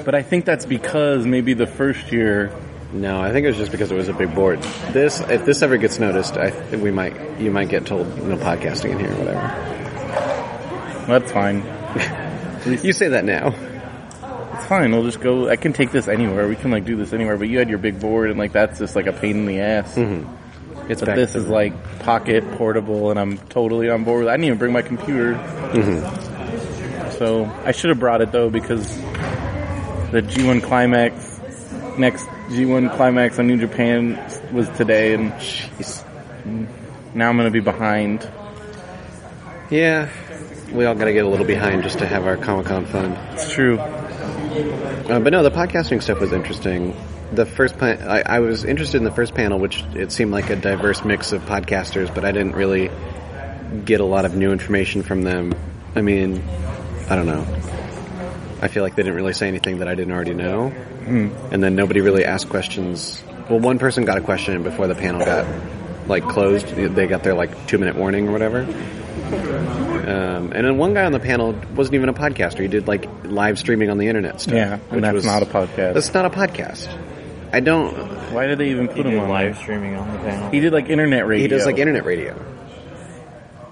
[0.03, 2.51] but I think that's because maybe the first year.
[2.91, 4.61] No, I think it was just because it was a big board.
[4.93, 8.37] This, if this ever gets noticed, I think we might, you might get told no
[8.37, 11.05] podcasting in here or whatever.
[11.07, 11.63] That's fine.
[12.83, 13.53] You say that now.
[14.67, 14.91] Fine.
[14.91, 15.49] We'll just go.
[15.49, 16.47] I can take this anywhere.
[16.47, 17.37] We can like do this anywhere.
[17.37, 19.59] But you had your big board, and like that's just like a pain in the
[19.59, 19.95] ass.
[20.87, 24.21] It's But this is like pocket portable, and I'm totally on board.
[24.21, 25.33] with I didn't even bring my computer.
[25.33, 27.11] Mm-hmm.
[27.17, 28.95] So I should have brought it though because
[30.11, 31.39] the G1 Climax
[31.97, 34.15] next G1 Climax on New Japan
[34.51, 35.31] was today, and
[37.13, 38.27] now I'm gonna be behind.
[39.69, 40.09] Yeah,
[40.71, 43.13] we all got to get a little behind just to have our Comic Con fun.
[43.33, 43.79] It's true.
[44.55, 46.95] Uh, but no, the podcasting stuff was interesting.
[47.33, 50.49] The first, pa- I, I was interested in the first panel, which it seemed like
[50.49, 52.89] a diverse mix of podcasters, but I didn't really
[53.83, 55.53] get a lot of new information from them.
[55.95, 56.41] I mean,
[57.09, 57.45] I don't know.
[58.61, 60.67] I feel like they didn't really say anything that I didn't already know,
[61.51, 63.21] and then nobody really asked questions.
[63.49, 65.45] Well, one person got a question before the panel got
[66.07, 66.67] like closed.
[66.67, 68.65] They got their like two minute warning or whatever.
[69.15, 72.59] Um, and then one guy on the panel wasn't even a podcaster.
[72.59, 74.53] He did like live streaming on the internet stuff.
[74.55, 75.93] Yeah, which and that's was- not a podcast.
[75.93, 76.87] That's not a podcast.
[77.51, 77.93] I don't.
[78.33, 79.63] Why did they even He put him did on live there?
[79.63, 80.49] streaming on the panel.
[80.51, 81.41] He did like internet radio.
[81.43, 82.33] He does like internet radio.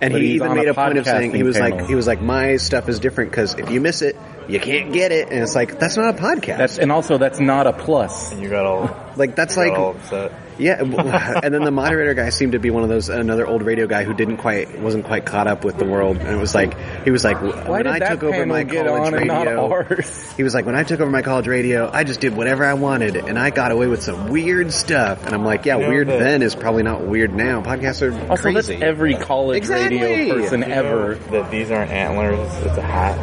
[0.01, 1.95] And But he even made a a point of saying he podcasting was like he
[1.95, 4.17] was like my stuff is different because if you miss it,
[4.49, 5.29] you can't get it.
[5.29, 6.57] And it's like that's not a podcast.
[6.57, 8.31] That's and also that's not a plus.
[8.31, 10.31] and you got all, like that's like all upset.
[10.57, 10.81] Yeah.
[11.43, 14.03] and then the moderator guy seemed to be one of those another old radio guy
[14.03, 16.17] who didn't quite wasn't quite caught up with the world.
[16.17, 18.63] And it was like he was like Why when did I that took over my
[18.63, 19.71] get college on and not radio.
[19.71, 20.33] ours?
[20.37, 22.73] He was like, when I took over my college radio, I just did whatever I
[22.73, 25.25] wanted, and I got away with some weird stuff.
[25.25, 27.61] And I'm like, yeah, You know weird that- then is probably not weird now.
[27.61, 28.73] Podcasts are Also, crazy.
[28.73, 29.99] that's every college Exactly.
[30.01, 31.15] radio person You know ever.
[31.15, 33.17] That these aren't antlers, it's a hat.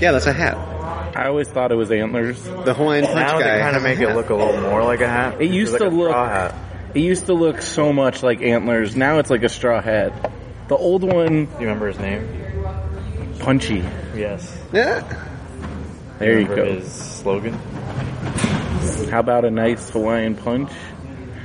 [0.00, 0.56] yeah, that's a hat.
[1.18, 2.40] I always thought it was antlers.
[2.42, 5.00] The Hawaiian Punch Now guy they kind of make it look a little more like
[5.00, 5.40] a hat.
[5.40, 6.54] It used like to a look- straw hat.
[6.94, 8.94] It used to look so much like antlers.
[8.96, 10.32] Now it's like a straw hat.
[10.68, 12.28] The old one, Do you remember his name?
[13.40, 13.84] punchy.
[14.14, 14.56] Yes.
[14.72, 15.02] Yeah.
[16.18, 16.72] There you remember go.
[16.80, 17.54] His slogan,
[19.10, 20.70] How about a nice Hawaiian punch?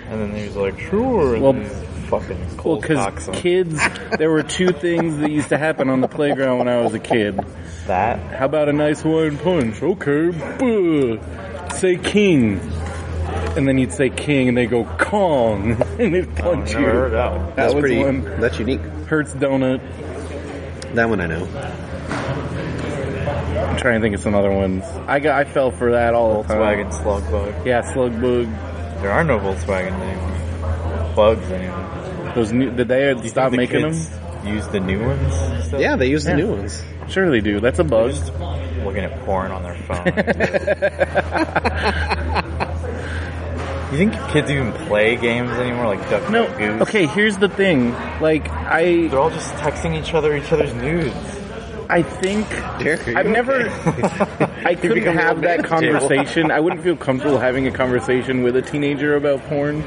[0.10, 3.28] and then he was like, "Sure." And Well- then he's fucking Well, cold because cocks
[3.28, 3.34] him.
[3.36, 3.80] kids,
[4.20, 7.00] there were two things that used to happen on the playground when I was a
[7.00, 7.40] kid.
[7.88, 9.82] That How about a nice Hawaiian punch?
[9.82, 11.70] Okay, buh.
[11.76, 12.60] say king.
[13.56, 16.86] And then you'd say king and they go Kong and they'd punch I you.
[16.86, 17.46] never heard that one.
[17.48, 18.04] That That's was pretty.
[18.04, 18.24] one.
[18.42, 18.82] That's unique.
[18.82, 19.82] Hurts donut.
[20.96, 21.46] That one I know.
[23.70, 24.84] I'm trying to think of some other ones.
[25.08, 26.58] I got, I fell for that all the time.
[26.88, 27.66] Volkswagen slug bug.
[27.66, 28.48] Yeah, slug bug.
[29.02, 31.14] There are no Volkswagen anymore.
[31.16, 32.32] Bugs anymore.
[32.36, 33.92] Those new, did they Do you stop think the making them?
[33.94, 35.66] kids Use the new ones.
[35.66, 35.80] still?
[35.82, 36.36] Yeah, they use the Yeah.
[36.38, 36.84] new ones.
[37.10, 37.60] Sure they do.
[37.60, 38.86] That's a They're bug.
[38.86, 40.06] looking at porn on their phone.
[43.92, 46.48] you think kids even play games anymore, like Duck No.
[46.48, 46.82] Duck Goose?
[46.84, 47.92] Okay, here's the thing.
[48.22, 51.14] Like I, They're all just texting each other each other's nudes.
[51.90, 52.50] I think
[52.80, 53.70] Derek, I've never.
[54.66, 56.50] I couldn't have that conversation.
[56.50, 59.84] I wouldn't feel comfortable having a conversation with a teenager about porn.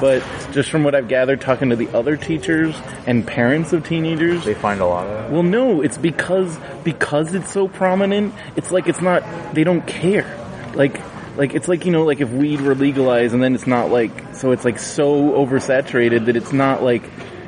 [0.00, 0.22] But
[0.52, 2.74] just from what I've gathered, talking to the other teachers
[3.06, 5.30] and parents of teenagers, They find a lot of it.
[5.32, 8.34] well, no, it's because because it's so prominent.
[8.56, 9.22] It's like it's not.
[9.54, 10.26] They don't care.
[10.74, 11.00] Like
[11.36, 14.10] like it's like you know like if weed were legalized and then it's not like
[14.34, 17.02] so it's like so oversaturated that it's not like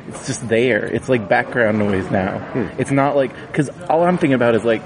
[0.09, 0.85] it's just there.
[0.85, 2.37] It's like background noise now.
[2.39, 2.67] Hmm.
[2.79, 4.81] It's not like because all I'm thinking about is like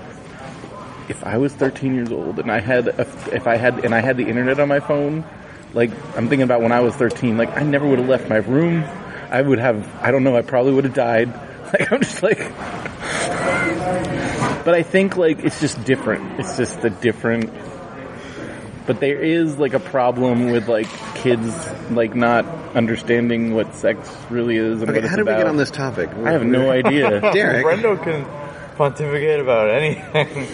[1.10, 3.02] if I was 13 years old and I had a,
[3.34, 5.24] if I had and I had the internet on my phone,
[5.74, 8.38] like I'm thinking about when I was 13, like I never would have left my
[8.38, 8.84] room.
[9.30, 11.34] I would have I don't know, I probably would have died.
[11.68, 12.38] Like I'm just like
[14.64, 16.40] But I think like it's just different.
[16.40, 17.52] It's just a different
[18.88, 21.54] but there is like a problem with like kids
[21.92, 25.46] like not understanding what sex really is and Okay, what it's how did we get
[25.46, 26.10] on this topic?
[26.10, 27.20] I have no idea.
[27.34, 27.66] Derek.
[27.66, 28.26] Brendo can
[28.78, 30.48] pontificate about anything.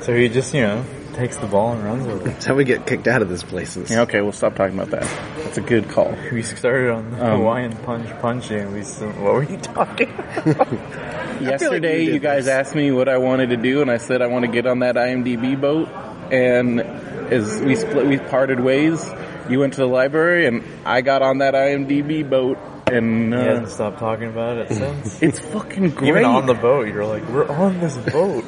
[0.02, 0.84] so he just, you know,
[1.20, 2.24] takes the ball and runs with it.
[2.24, 3.76] That's how we get kicked out of this place.
[3.90, 5.02] Yeah, okay, we'll stop talking about that.
[5.44, 6.16] That's a good call.
[6.32, 8.72] We started on the Um, Hawaiian punch punching.
[8.72, 10.08] We still, what were you talking?
[11.40, 12.54] Yesterday, you you, guys this.
[12.54, 14.78] asked me what I wanted to do, and I said I want to get on
[14.78, 15.88] that IMDb boat.
[16.32, 19.04] And as we split, we parted ways.
[19.50, 22.56] You went to the library, and I got on that IMDb boat,
[22.86, 25.22] and He uh, hasn't stopped talking about it since.
[25.28, 26.08] it's fucking great.
[26.08, 28.44] Even on the boat, you're like, we're on this boat.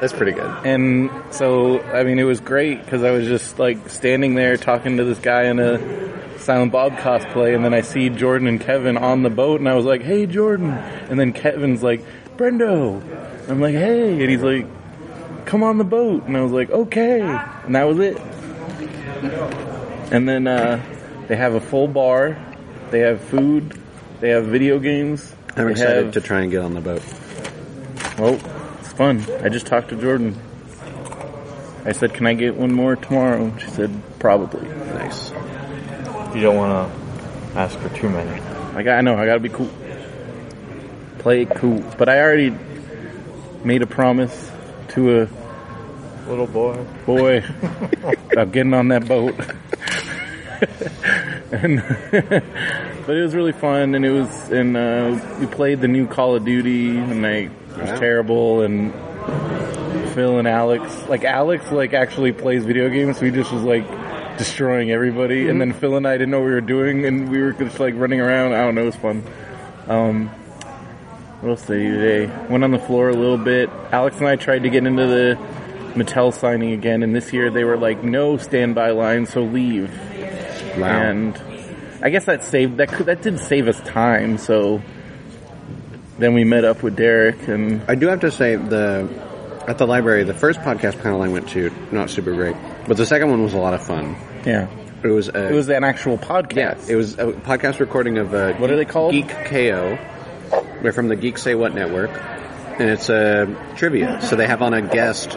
[0.00, 0.50] That's pretty good.
[0.66, 4.96] And so, I mean, it was great because I was just like standing there talking
[4.98, 8.96] to this guy in a Silent Bob cosplay, and then I see Jordan and Kevin
[8.96, 12.04] on the boat, and I was like, "Hey, Jordan!" And then Kevin's like,
[12.36, 13.00] "Brendo,"
[13.48, 14.66] I'm like, "Hey," and he's like,
[15.46, 18.18] "Come on the boat," and I was like, "Okay," and that was it.
[20.12, 20.80] And then uh,
[21.26, 22.36] they have a full bar,
[22.90, 23.76] they have food,
[24.20, 25.34] they have video games.
[25.56, 27.02] I'm they excited have- to try and get on the boat.
[28.18, 28.38] well,
[28.96, 29.24] fun.
[29.42, 30.36] I just talked to Jordan.
[31.84, 35.30] I said, "Can I get one more tomorrow?" She said, "Probably." Nice.
[36.34, 38.40] you don't want to ask for too many.
[38.74, 38.98] I got.
[38.98, 39.16] I know.
[39.16, 39.70] I got to be cool.
[41.18, 41.82] Play it cool.
[41.98, 42.54] But I already
[43.64, 44.50] made a promise
[44.88, 45.28] to a
[46.28, 46.84] Little boy.
[47.06, 47.44] boy.
[48.36, 49.34] I'm getting on that boat.
[51.52, 51.80] and
[53.06, 56.34] but it was really fun, and it was, and uh, we played the new Call
[56.34, 57.98] of Duty, and I, it was Wow.
[57.98, 58.92] terrible, and
[60.14, 63.84] Phil and Alex, like Alex, like actually plays video games, so he just was like
[64.38, 67.40] destroying everybody, and then Phil and I didn't know what we were doing, and we
[67.40, 68.52] were just like running around.
[68.54, 69.22] I don't know, it was fun.
[69.88, 70.28] Um,
[71.40, 72.32] what else did today?
[72.48, 73.68] Went on the floor a little bit.
[73.92, 75.38] Alex and I tried to get into the
[75.94, 79.90] Mattel signing again, and this year they were like, no standby line, so leave.
[80.78, 80.86] Wow.
[80.86, 81.40] And
[82.02, 84.38] I guess that saved that could, that did save us time.
[84.38, 84.82] So
[86.18, 89.08] then we met up with Derek, and I do have to say the
[89.66, 92.54] at the library, the first podcast panel I went to, not super great,
[92.86, 94.14] but the second one was a lot of fun.
[94.44, 94.68] yeah,
[95.02, 96.56] It was uh, it was an actual podcast.
[96.56, 99.12] yeah, it was a podcast recording of uh, What are they called?
[99.12, 99.98] Geek KO.
[100.82, 102.10] They're from the Geek Say What network,
[102.78, 103.46] and it's a
[103.76, 104.20] trivia.
[104.22, 105.32] So they have on a guest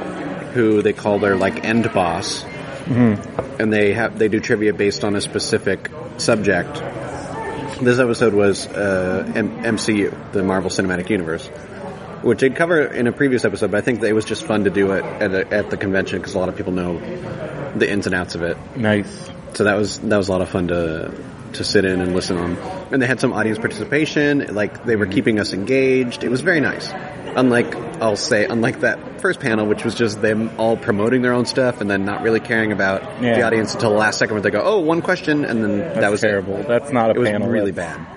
[0.53, 2.43] who they call their like end boss,
[2.89, 3.61] Mm-hmm.
[3.61, 6.81] and they have they do trivia based on a specific subject.
[7.81, 11.47] This episode was uh, M- MCU, the Marvel Cinematic Universe,
[12.23, 13.71] which they'd cover in a previous episode.
[13.71, 15.77] But I think that it was just fun to do it at, a, at the
[15.77, 16.99] convention because a lot of people know
[17.75, 18.57] the ins and outs of it.
[18.75, 19.29] nice.
[19.53, 21.13] So that was that was a lot of fun to
[21.53, 22.57] to sit in and listen on.
[22.91, 24.53] And they had some audience participation.
[24.53, 26.23] Like they were keeping us engaged.
[26.23, 26.89] It was very nice.
[27.35, 31.45] Unlike I'll say, unlike that first panel, which was just them all promoting their own
[31.45, 34.49] stuff and then not really caring about the audience until the last second where they
[34.51, 36.57] go, "Oh, one question," and then That's that was terrible.
[36.57, 36.67] It.
[36.67, 37.49] That's not a It was panel.
[37.49, 38.15] really That's- bad.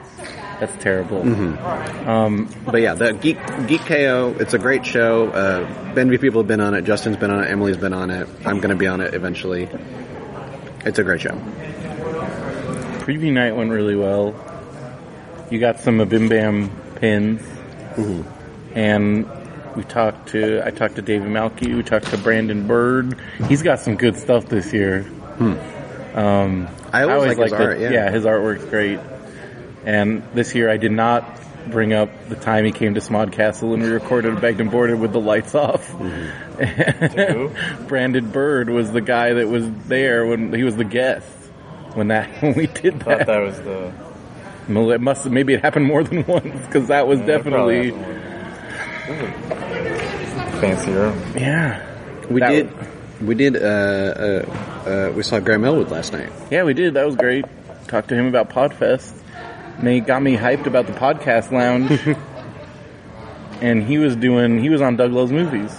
[0.60, 1.22] That's terrible.
[1.22, 2.08] Mm-hmm.
[2.08, 5.26] Um, But yeah, the Geek Geek KO, it's a great show.
[5.28, 6.82] Uh, people have been on it.
[6.82, 7.50] Justin's been on it.
[7.50, 8.28] Emily's been on it.
[8.44, 9.68] I'm going to be on it eventually.
[10.84, 11.36] It's a great show.
[13.02, 14.34] Preview night went really well.
[15.50, 17.42] You got some Bim Bam pins,
[18.74, 19.28] and
[19.76, 21.74] we talked to I talked to David Malki.
[21.74, 23.18] We talked to Brandon Bird.
[23.48, 25.04] He's got some good stuff this year.
[26.14, 27.80] Um, I always, like his the- art.
[27.80, 28.10] Yeah.
[28.10, 29.00] his artwork's great.
[29.84, 31.24] And this year I did not
[31.70, 35.12] bring up the time he came to Smodcastle and we recorded Begged and Boarded with
[35.12, 35.88] the lights off.
[35.88, 37.50] Who?
[37.88, 41.26] Brandon Bird was the guy that was there when he was the guest
[41.94, 43.26] when that when we did thought that.
[43.26, 43.92] that was the.
[44.68, 48.18] Well, it must maybe it happened more than once because that was Yeah, definitely happened.
[50.60, 51.20] Fancy room.
[51.36, 51.84] yeah.
[52.30, 52.70] We That did.
[53.26, 53.56] We did.
[53.56, 54.44] Uh, uh,
[54.88, 56.30] uh, we saw Graham Elwood last night.
[56.50, 56.94] Yeah, we did.
[56.94, 57.44] That was great.
[57.88, 59.12] Talked to him about Podfest.
[59.78, 62.00] And he got me hyped about the podcast lounge.
[63.60, 65.72] and he was doing, he was on Doug Loves Movies.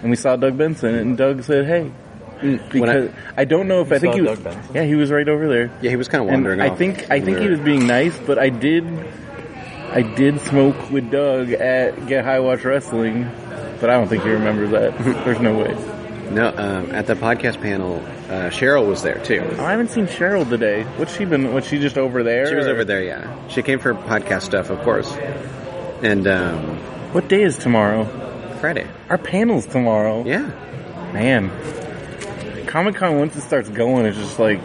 [0.00, 1.90] And we saw Doug Benson and Doug said, hey.
[2.40, 4.38] Because I, don't know if I think he was,
[4.74, 5.70] yeah, he was right over there.
[5.82, 6.78] Yeah, he was kind of And wandering I off.
[6.78, 8.84] think, I think he was being nice, but I did,
[9.90, 13.30] I did smoke with Doug at Get High Watch Wrestling.
[13.80, 14.96] But I don't think he remembers that.
[15.24, 15.74] There's no way.
[16.30, 17.96] No, um, at the podcast panel,
[18.30, 19.42] uh, Cheryl was there too.
[19.58, 20.84] Oh, I haven't seen Cheryl today.
[20.96, 21.52] What's she been?
[21.52, 22.46] Was she just over there?
[22.46, 23.02] She was or- over there.
[23.02, 25.12] Yeah, she came for podcast stuff, of course.
[26.02, 26.78] And um,
[27.12, 28.04] What day is tomorrow?
[28.60, 28.86] Friday.
[29.10, 30.24] Our panel's tomorrow.
[30.24, 30.50] Yeah.
[31.12, 31.50] Man.
[32.74, 34.60] Comic Con, once it starts going, it's just like,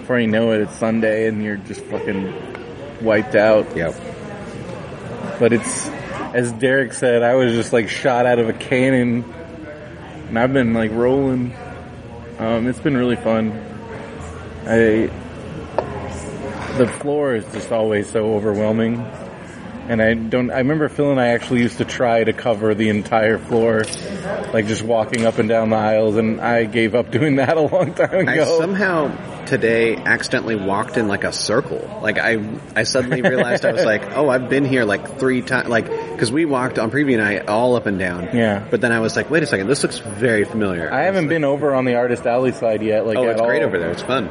[0.00, 2.30] before you know it, it's Sunday and you're just fucking
[3.00, 3.74] wiped out.
[3.74, 3.94] Yep.
[5.40, 5.88] But it's,
[6.34, 9.24] as Derek said, I was just like shot out of a cannon.
[10.28, 11.56] And I've been like rolling.
[12.38, 13.50] Um, it's been really fun.
[14.66, 15.08] I,
[16.76, 18.96] the floor is just always so overwhelming.
[19.88, 22.88] And I don't, I remember Phil and I actually used to try to cover the
[22.88, 23.82] entire floor,
[24.52, 27.60] like just walking up and down the aisles, and I gave up doing that a
[27.60, 28.30] long time ago.
[28.30, 32.00] I somehow today accidentally walked in like a circle.
[32.02, 35.68] Like I, I suddenly realized I was like, oh, I've been here like three times.
[35.68, 38.30] Like because we walked on preview night all up and down.
[38.36, 38.66] Yeah.
[38.70, 40.92] But then I was like, wait a second, this looks very familiar.
[40.92, 43.68] I haven't been over on the Artist Alley side yet, like Oh, it's great all.
[43.68, 43.90] over there.
[43.92, 44.28] It's fun.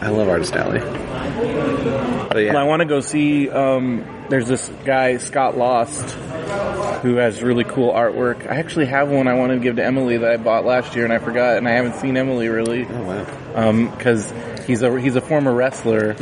[0.00, 0.80] I love Artist Alley.
[0.80, 3.50] But Well, I want to go see.
[3.50, 6.10] Um, there's this guy Scott Lost
[7.02, 8.50] who has really cool artwork.
[8.50, 11.04] I actually have one I wanted to give to Emily that I bought last year,
[11.04, 13.90] and I forgot, and I haven't seen Emily really oh wow.
[13.90, 14.32] because
[14.66, 16.16] he's a he's a former wrestler,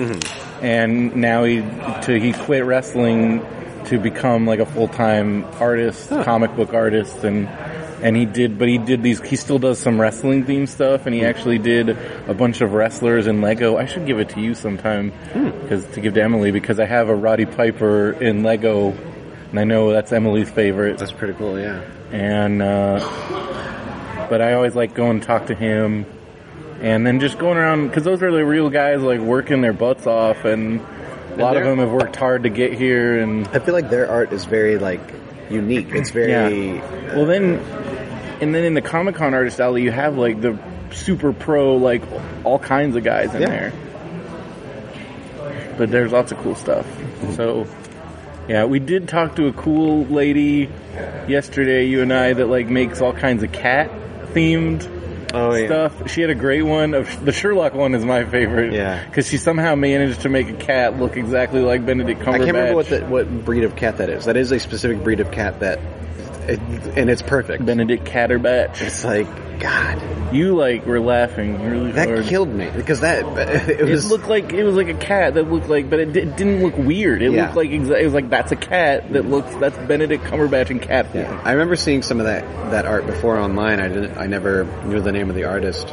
[0.61, 3.47] and now he to he quit wrestling
[3.87, 7.49] to become like a full time artist, comic book artist, and
[8.03, 9.21] and he did, but he did these.
[9.21, 13.27] He still does some wrestling theme stuff, and he actually did a bunch of wrestlers
[13.27, 13.77] in Lego.
[13.77, 15.13] I should give it to you sometime
[15.63, 18.91] because to give to Emily because I have a Roddy Piper in Lego,
[19.51, 21.59] and I know that's Emily's favorite That's pretty cool.
[21.59, 21.81] Yeah.
[22.13, 26.07] and uh, but I always like going and talk to him,
[26.81, 30.07] and then just going around because those are the real guys like working their butts
[30.07, 33.59] off, and a lot of they're- them have worked hard to get here, and I
[33.59, 35.01] feel like their art is very like
[35.51, 35.89] unique.
[35.93, 36.79] It's very
[37.15, 37.59] well then,
[38.41, 40.59] and then in the Comic Con artist alley, you have like the
[40.93, 42.03] super pro, like
[42.45, 43.49] all kinds of guys in Yeah.
[43.49, 43.73] there.
[45.77, 46.87] But there's lots of cool stuff.
[46.87, 47.33] Mm-hmm.
[47.35, 47.67] So,
[48.49, 50.69] yeah, we did talk to a cool lady
[51.29, 53.91] yesterday, you and I, that like makes all kinds of cat
[54.33, 54.95] themed
[55.35, 55.67] Oh yeah.
[55.67, 56.11] stuff.
[56.11, 56.95] She had a great one.
[56.95, 58.73] Of the Sherlock one is my favorite.
[58.73, 59.05] Yeah.
[59.05, 62.35] because she somehow managed to make a cat look exactly like Benedict Cumberbatch.
[62.35, 64.25] I can't remember what the, what breed of cat that is.
[64.25, 65.79] That is a specific breed of cat that,
[66.49, 66.61] it,
[66.97, 67.65] and it's perfect.
[67.67, 68.81] Benedict Catterbatch.
[68.83, 69.27] It's like
[69.61, 70.01] God,
[70.33, 72.25] You like were laughing really that hard.
[72.27, 73.25] killed me because that
[73.69, 76.25] it It looked like it was like a cat that looked like, but it, di-
[76.27, 77.23] didn't look weird.
[77.23, 77.43] It Yeah.
[77.45, 80.79] looked like exa- it was like that's a cat that looks that's Benedict Cumberbatch in
[80.79, 81.25] cat form.
[81.25, 83.81] Yeah, I remember seeing some of that that art before online.
[83.81, 84.17] I didn't.
[84.17, 85.93] I never knew the name of the artist,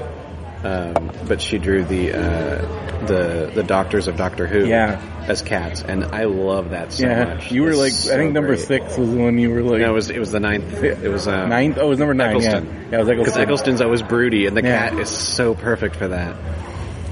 [0.65, 4.65] um, but she drew the uh, the the doctors of Doctor Who.
[4.65, 4.99] Yeah.
[5.27, 7.51] as cats, and I love that so Yeah, much.
[7.51, 8.67] you were It's like so I think number great.
[8.67, 10.83] six was the one you were like No, it was it was the ninth.
[10.83, 11.77] It was uh, ninth.
[11.79, 12.35] Oh, it was number nine.
[12.35, 12.65] Eccleston.
[12.65, 13.41] Yeah, yeah, it was Because Eccleston.
[13.43, 14.89] Eccleston's always broody, and the Yeah.
[14.89, 16.35] cat is so perfect for that.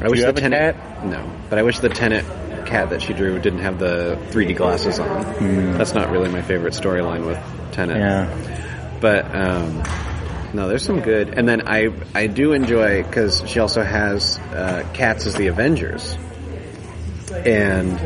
[0.01, 0.77] I wish you the a Tennant.
[0.77, 1.05] cat?
[1.05, 2.27] No, but I wish the Tennant
[2.67, 5.77] cat that she drew didn't have the 3D glasses on.
[5.77, 7.39] That's not really my favorite storyline with
[7.71, 7.99] Tennant.
[7.99, 9.81] Yeah, But um,
[10.53, 11.37] no, there's some good.
[11.37, 16.17] And then I I do enjoy because she also has uh, cats as the Avengers,
[17.31, 17.99] and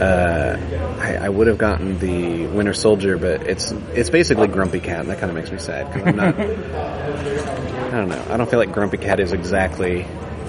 [0.00, 0.56] uh,
[1.00, 5.10] I, I would have gotten the Winter Soldier, but it's it's basically Grumpy Cat, and
[5.10, 6.38] that kind of makes me sad because I'm not.
[7.94, 8.26] I don't know.
[8.30, 10.06] I don't feel like Grumpy Cat is exactly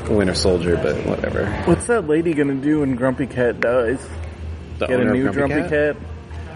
[0.09, 1.45] Winter Soldier, but whatever.
[1.65, 3.99] what's that lady gonna do when Grumpy Cat dies?
[4.79, 5.95] The Get a new Grumpy, cat?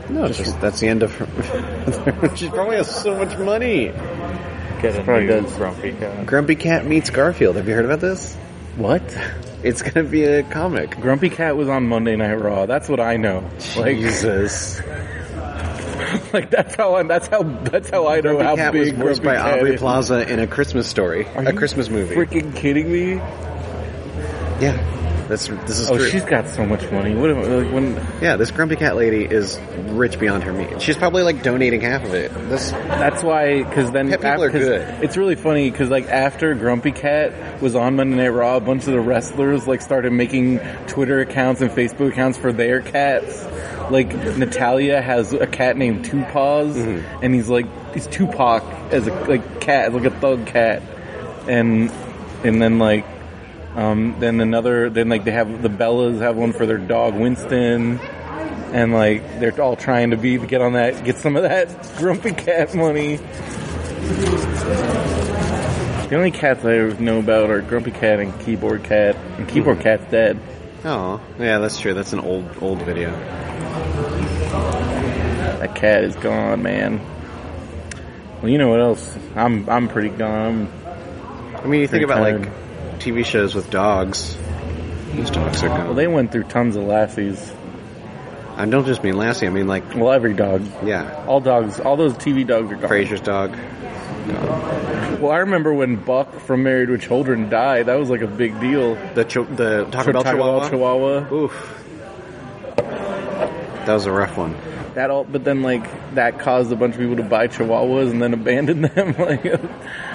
[0.09, 2.35] No, it's just that's the end of her.
[2.35, 3.93] she probably has so much money.
[4.81, 5.53] Get a Probably new does.
[5.55, 6.25] grumpy cat.
[6.25, 7.55] Grumpy Cat meets Garfield.
[7.57, 8.35] Have you heard about this?
[8.77, 9.01] What?
[9.61, 10.91] It's gonna be a comic.
[11.01, 12.65] Grumpy Cat was on Monday Night Raw.
[12.65, 13.43] That's what I know.
[13.75, 14.79] Like, Jesus.
[16.33, 18.95] like that's how I, that's how that's how I know Grumpy how Cat was big
[18.97, 19.79] voiced Grumpy by Cat Aubrey is.
[19.81, 22.15] Plaza in a Christmas story, Are a you Christmas movie.
[22.15, 23.15] Freaking kidding me?
[24.61, 24.77] yeah,
[25.29, 26.07] that's this is Oh, true.
[26.09, 27.15] she's got so much money.
[27.15, 29.57] What am, like when yeah, this Grumpy Cat lady is
[29.87, 30.83] rich beyond her means.
[30.83, 32.33] She's probably like donating half of it.
[32.49, 35.03] This That's why, because then Pet people are good.
[35.03, 38.87] It's really funny because like after Grumpy Cat was on Monday Night Raw, a bunch
[38.87, 43.45] of the wrestlers like started making Twitter accounts and Facebook accounts for their cats.
[43.91, 47.23] Like Natalya has a cat named Two Paws, Mm-hmm.
[47.23, 50.81] and he's like he's Tupac as a like cat, like a thug cat,
[51.47, 51.91] and
[52.43, 53.05] and then like
[53.79, 57.99] um then another then like they have the Bellas have one for their dog Winston.
[58.71, 62.33] And like they're all trying to be get on that get some of that grumpy
[62.33, 63.15] cat money.
[66.07, 70.11] The only cats i know about are grumpy cat and keyboard cat and keyboard cat's
[70.11, 70.37] dead.
[70.83, 71.93] Oh yeah, that's true.
[71.93, 73.11] That's an old old video.
[75.59, 76.99] that cat is gone man.
[78.41, 79.17] Well you know what else?
[79.35, 80.69] I'm i'm pretty gone.
[81.55, 82.41] I mean, you think about tired.
[82.41, 82.68] like
[82.99, 84.37] TV shows with dogs.
[85.13, 85.85] These dogs are gone.
[85.85, 87.53] well they went through tons of lassies
[88.57, 89.47] I don't just mean Lassie.
[89.47, 92.89] I mean like well every dog yeah, all dogs all those tv dogs are gone
[92.89, 93.51] Frasier's dog.
[95.19, 98.59] well i remember when buck from married with children died that was like a big
[98.59, 100.69] deal The cho- the Taco Bell Taco Chihuahua.
[100.69, 101.33] Chihuahua.
[101.33, 101.75] Oof.
[103.85, 104.55] That was a rough one.
[104.93, 108.21] that all but then like that caused a bunch of people to buy chihuahuas and
[108.21, 109.43] then abandon them like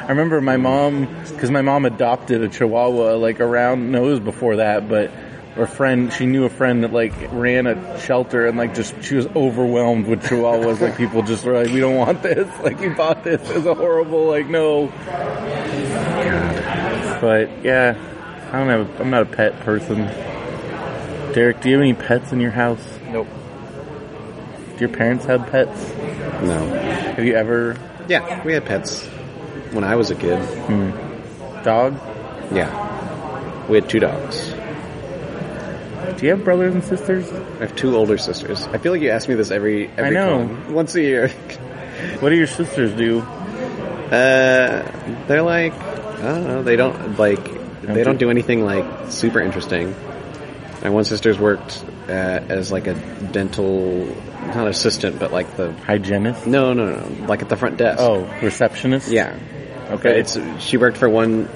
[0.05, 4.21] i remember my mom because my mom adopted a chihuahua like around no it was
[4.21, 5.11] before that but
[5.57, 9.15] a friend she knew a friend that like ran a shelter and like just she
[9.15, 10.81] was overwhelmed with chihuahuas.
[10.81, 12.49] Like people just were like we don't want this.
[12.65, 13.51] Like we bought this.
[13.51, 14.27] As a horrible.
[14.27, 14.89] Like no.
[17.21, 17.97] But yeah
[18.53, 20.07] i don't have i'm not a pet person.
[21.35, 22.85] Derek do you have any pets in your house?
[23.09, 23.29] Nope.
[24.75, 25.89] do your parents have pets?
[26.43, 26.67] No.
[26.69, 27.77] have you ever?
[28.09, 29.09] Yeah, we had pets
[29.75, 30.39] when I was a kid.
[31.65, 31.95] dog?
[32.53, 33.67] Yeah.
[33.69, 34.51] We had two dogs.
[36.19, 37.31] Do you have brothers and sisters?
[37.33, 38.67] I have two older sisters.
[38.69, 40.59] I feel like you ask me this every every I know.
[40.71, 41.29] once a year.
[42.21, 43.21] What do your sisters do?
[43.21, 44.83] Uh,
[45.27, 46.63] they're like I don't know.
[46.63, 47.43] They don't like
[47.83, 49.95] they do- don't do anything like super interesting.
[50.83, 52.95] My one sister's worked uh, as like a
[53.33, 54.07] dental
[54.55, 56.47] not assistant, but like the Hygienist?
[56.47, 57.99] no no no like at the front desk.
[58.01, 59.11] Oh, receptionist?
[59.11, 59.39] yeah.
[59.91, 60.21] Okay.
[60.21, 61.49] It's she worked for one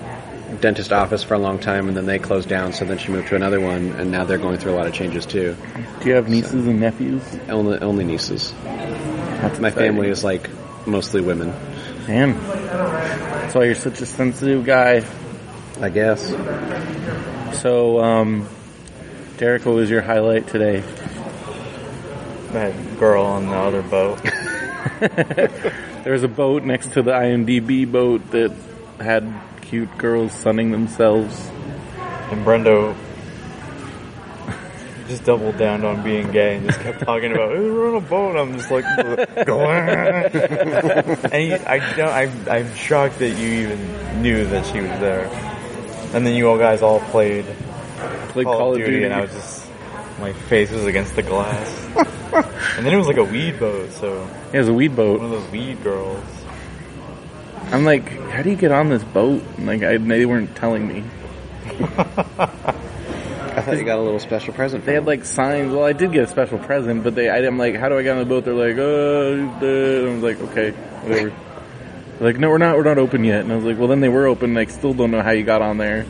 [0.60, 2.72] dentist office for a long time, and then they closed down.
[2.72, 4.92] So then she moved to another one, and now they're going through a lot of
[4.94, 5.56] changes too.
[6.00, 7.22] do you have nieces and nephews?
[7.48, 8.52] Only only nieces.
[8.64, 9.92] That's My exciting.
[9.92, 10.48] family is like
[10.86, 11.52] mostly women,
[12.06, 12.34] Damn.
[12.38, 15.04] That's why you're such a sensitive guy.
[15.80, 16.28] I guess.
[17.60, 18.48] So, um,
[19.36, 20.80] Derek, what was your highlight today?
[22.52, 24.20] That girl on the other boat.
[26.04, 28.52] There was a boat next to the IMDb boat that
[29.00, 29.30] had
[29.62, 31.50] cute girls sunning themselves.
[32.30, 32.94] And Brendo
[35.08, 38.06] just doubled down on being gay and just kept talking about, hey, we're on a
[38.06, 38.36] boat.
[38.36, 38.84] I'm just like,
[41.32, 45.26] and he, I don't, I, I'm shocked that you even knew that she was there.
[46.14, 47.44] And then you all guys all played
[48.34, 49.66] Like Call, of Duty, and I was just,
[50.20, 51.84] my face was against the glass.
[52.76, 55.20] and then it was like a weed boat, so it was a weed boat.
[55.20, 56.24] one of those weed girls.
[57.70, 59.42] I'm like, how do you get on this boat?
[59.56, 61.04] And, Like, I, they weren't telling me.
[61.68, 64.84] I thought you got a little special present.
[64.84, 65.72] They had like signs.
[65.72, 68.02] Well, I did get a special present, but they, I, I'm like, how do I
[68.02, 68.44] get on the boat?
[68.44, 69.62] They're like, oh, he's.
[69.62, 71.30] I was like, okay, whatever.
[72.18, 73.40] They're like, no, we're not, we're not open yet.
[73.40, 74.50] And I was like, well, then they were open.
[74.50, 76.06] And I still don't know how you got on there.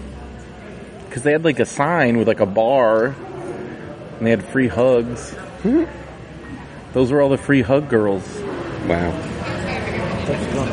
[1.10, 5.34] Cause they had like a sign with like a bar, and they had free hugs.
[6.92, 8.24] Those were all the free hug girls.
[8.86, 9.24] wow.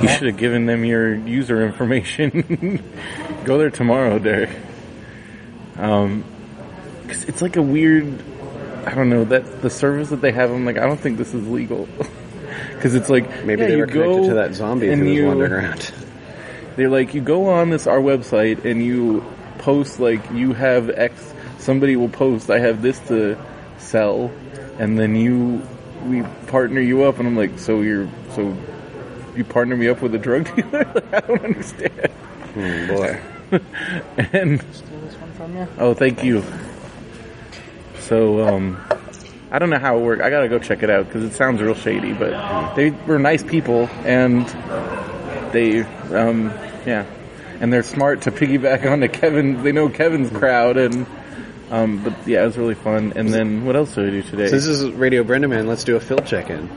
[0.02, 2.84] You should have given them your user information.
[3.46, 4.50] Go there tomorrow, Derek.
[5.78, 6.24] Um,
[7.08, 8.22] cause it's like a weird,
[8.86, 11.34] I don't know, that the service that they have, I'm like, I don't think this
[11.34, 11.88] is legal.
[12.82, 15.52] Cause it's like, Maybe yeah, they were connected to that zombie who was you- wandering
[15.52, 15.92] around.
[16.76, 19.24] They're like, you go on this, our website, and you
[19.60, 23.38] post like, you have X, somebody will post, I have this to
[23.78, 24.30] sell,
[24.78, 25.62] and then you,
[26.06, 28.56] we partner you up, and I'm like, so you're, so
[29.36, 30.86] you partner me up with a drug dealer?
[30.94, 32.12] Like, I don't understand.
[32.54, 33.22] Hmm, boy.
[34.34, 34.66] and
[35.78, 36.44] oh, thank you.
[38.00, 38.78] So, um,
[39.52, 40.22] I don't know how it worked.
[40.22, 42.14] I gotta go check it out because it sounds real shady.
[42.14, 44.46] But they were nice people, and
[45.52, 45.82] they,
[46.14, 46.54] um,
[46.86, 47.06] yeah,
[47.60, 49.64] and they're smart to piggyback onto Kevin.
[49.64, 51.06] They know Kevin's crowd, and
[51.72, 53.14] um, but yeah, it was really fun.
[53.16, 54.48] And then what else did we do today?
[54.48, 56.68] Since this is Radio Brendo Man, let's do a Phil check-in.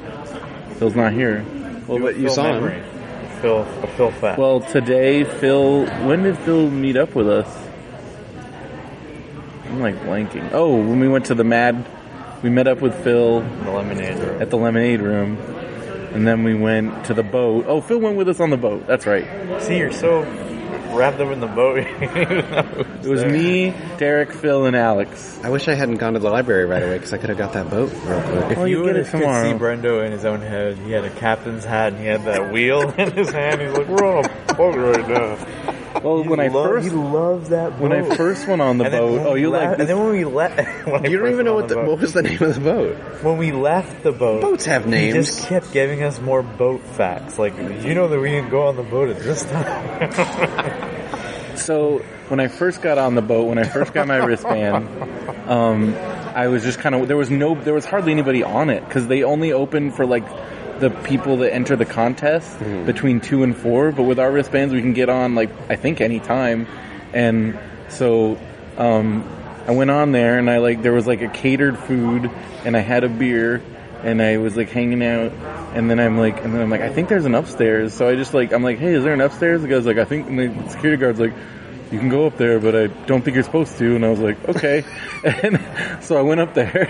[0.78, 1.44] Phil's not here.
[1.86, 2.74] Well, but you Phil saw memory.
[2.74, 3.40] him.
[3.40, 4.38] Phil, a Phil fact.
[4.38, 5.86] Well, today, Phil.
[6.06, 7.46] When did Phil meet up with us?
[9.64, 10.50] I'm like blanking.
[10.52, 11.86] Oh, when we went to the Mad,
[12.42, 14.42] we met up with Phil the lemonade room.
[14.42, 15.36] at the Lemonade Room,
[16.14, 17.66] and then we went to the boat.
[17.68, 18.86] Oh, Phil went with us on the boat.
[18.86, 19.26] That's right.
[19.62, 20.22] See, you're so
[20.96, 21.78] wrapped up in the boat.
[22.98, 25.38] It was me, Derek, Phil, and Alex.
[25.42, 27.52] I wish I hadn't gone to the library right away because I could have got
[27.54, 28.50] that boat real quick.
[28.52, 29.52] If Well, you you would it could tomorrow.
[29.52, 32.52] see Brendo in his own head, he had a captain's hat and he had that
[32.52, 33.60] wheel in his hand.
[33.62, 35.36] He's like, "We're on a boat right now."
[36.02, 37.80] Well, He when I first he loves that boat.
[37.80, 40.24] when I first went on the And boat, oh, you like And then when we
[40.24, 40.58] left,
[41.08, 42.96] You don't even know what the, boat- what was the name of the boat.
[43.22, 44.42] when we left the boat.
[44.42, 45.14] Boats have He names.
[45.14, 47.38] just kept giving us more boat facts.
[47.38, 50.94] Like, you know that we didn't go on the boat at this time.
[51.56, 51.98] So
[52.28, 54.88] when I first got on the boat, when I first got my wristband,
[55.50, 58.84] um, I was just kind of there was no there was hardly anybody on it
[58.86, 60.24] because they only opened for like
[60.80, 63.92] the people that enter the contest between two and four.
[63.92, 66.66] But with our wristbands, we can get on like I think any time,
[67.12, 68.38] and so
[68.76, 69.24] um,
[69.66, 72.30] I went on there and I like there was like a catered food
[72.64, 73.62] and I had a beer
[74.02, 75.32] and I was like hanging out.
[75.74, 77.92] And then I'm like and then I'm like I think there's an upstairs.
[77.92, 79.60] So I just like I'm like hey is there an upstairs?
[79.60, 81.34] The guy's like I think and the security guard's like
[81.90, 83.96] you can go up there but I don't think you're supposed to.
[83.96, 84.84] And I was like okay.
[85.24, 85.58] And
[86.04, 86.86] so I went up there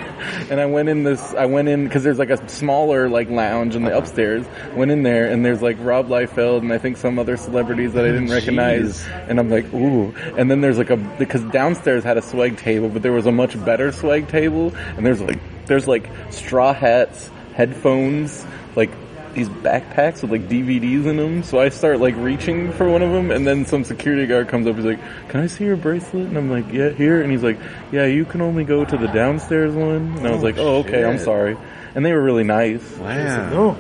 [0.51, 3.75] and I went in this I went in because there's like a smaller like lounge
[3.75, 4.01] in the uh-huh.
[4.01, 4.47] upstairs.
[4.75, 8.05] Went in there and there's like Rob Liefeld and I think some other celebrities that
[8.05, 9.07] I didn't recognize.
[9.07, 10.15] And I'm like ooh.
[10.37, 13.33] And then there's like a because downstairs had a swag table but there was a
[13.33, 14.75] much better swag table.
[14.97, 18.47] And there's like there's like straw hats headphones
[18.77, 18.91] like
[19.39, 23.13] these backpacks with like DVDs in them so I start like reaching for one of
[23.13, 26.27] them and then some security guard comes up he's like can I see your bracelet
[26.27, 27.59] and I'm like yeah here and he's like
[27.93, 31.05] yeah you can only go to the downstairs one and I was like oh okay
[31.05, 31.57] I'm sorry
[31.95, 33.51] and they were really nice Wow.
[33.51, 33.77] no,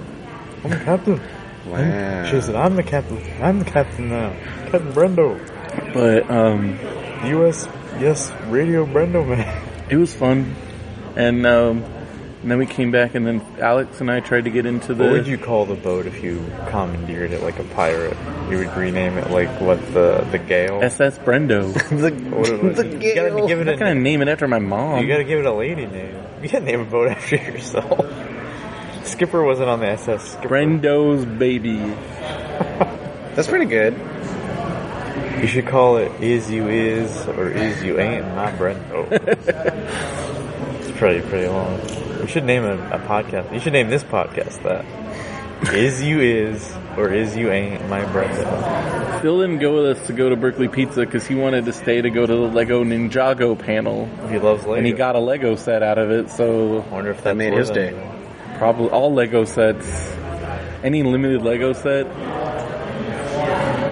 [0.65, 1.21] I'm the captain.
[1.67, 2.25] Wow.
[2.31, 3.19] She said, I'm the captain.
[3.43, 4.31] I'm the captain now.
[4.71, 5.93] Captain Brendo.
[5.93, 6.79] but um
[7.27, 7.67] U.S.
[8.01, 9.63] Yes, Radio Brendo man.
[9.91, 10.55] it was fun
[11.17, 11.83] and um
[12.43, 15.05] and then we came back and then Alex and I tried to get into the
[15.05, 18.17] What would you call the boat if you commandeered it like a pirate?
[18.51, 20.81] You would rename it like what the the Gale.
[20.83, 22.77] SS Brendo The, What it was.
[22.77, 25.01] the you gotta give it I'm a gonna name it after my mom.
[25.03, 26.15] You gotta give it a lady name.
[26.43, 28.07] You gotta name a boat after yourself.
[29.05, 30.33] Skipper wasn't on the SS.
[30.35, 30.49] Skipper.
[30.49, 31.79] Brendo's baby.
[33.35, 33.95] That's pretty good.
[35.41, 39.09] You should call it Is You Is or Is You Ain't, not Brendo.
[40.81, 41.81] it's pretty, pretty long.
[42.21, 43.53] We should name a, a podcast.
[43.53, 44.85] You should name this podcast that.
[45.75, 49.19] Is You Is or Is You Ain't, my brother.
[49.21, 52.01] Phil didn't go with us to go to Berkeley Pizza because he wanted to stay
[52.01, 54.75] to go to the Lego Ninjago panel, He loves Lego.
[54.75, 56.31] and he got a Lego set out of it.
[56.31, 57.93] So I wonder if That that made his day.
[58.59, 59.85] probably all Lego sets,
[60.85, 62.07] any limited Lego set.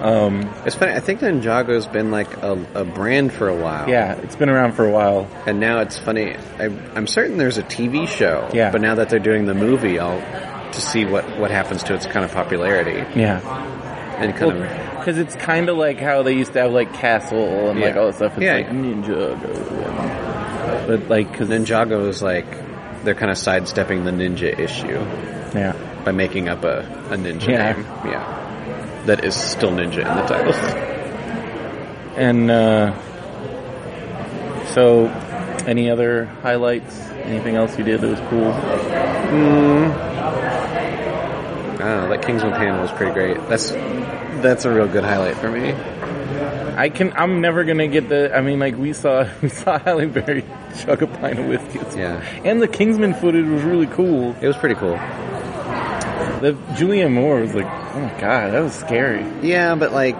[0.07, 0.93] Um, It's funny.
[0.93, 3.89] I think Ninjago's been like a, a brand for a while.
[3.89, 5.27] yeah, it's been around for a while.
[5.45, 6.35] And now it's funny.
[6.59, 6.65] I,
[6.95, 8.49] I'm certain there's a TV show.
[8.53, 8.71] Yeah.
[8.71, 10.21] But now that they're doing the movie, I'll
[10.71, 13.39] to see what what happens to its kind of popularity Yeah.
[14.19, 14.97] and kind of.
[14.97, 18.07] Because it's kind of like how they used to have like Castle and like all
[18.07, 18.33] that stuff.
[18.33, 18.55] It's Yeah.
[18.55, 19.87] like Ninjago.
[19.87, 22.45] and- But like, cause Ninjago is like
[23.03, 24.99] they're kind of sidestepping the ninja issue
[25.57, 25.73] yeah.
[26.03, 26.79] by making up a,
[27.11, 27.71] a ninja Yeah.
[27.73, 27.85] name.
[28.05, 28.43] Yeah.
[29.07, 30.53] That is still ninja in the title.
[32.15, 32.93] And, uh,
[34.73, 35.07] so
[35.65, 36.99] any other highlights?
[37.23, 38.51] Anything else you did that was cool?
[41.79, 42.09] Know.
[42.09, 43.37] That Kingsman panel was pretty great.
[43.49, 43.71] That's
[44.41, 45.73] that's a real good highlight for me.
[46.77, 50.05] I can, I'm never gonna get the, I mean like we saw, we saw Halle
[50.05, 50.45] Berry
[50.79, 51.79] chug a pint of whiskey.
[51.97, 52.23] Yeah.
[52.45, 54.35] And the Kingsman footage was really cool.
[54.41, 54.97] It was pretty cool.
[56.41, 59.25] The Julianne Moore was like, oh my god, that was scary.
[59.41, 60.17] Yeah, but like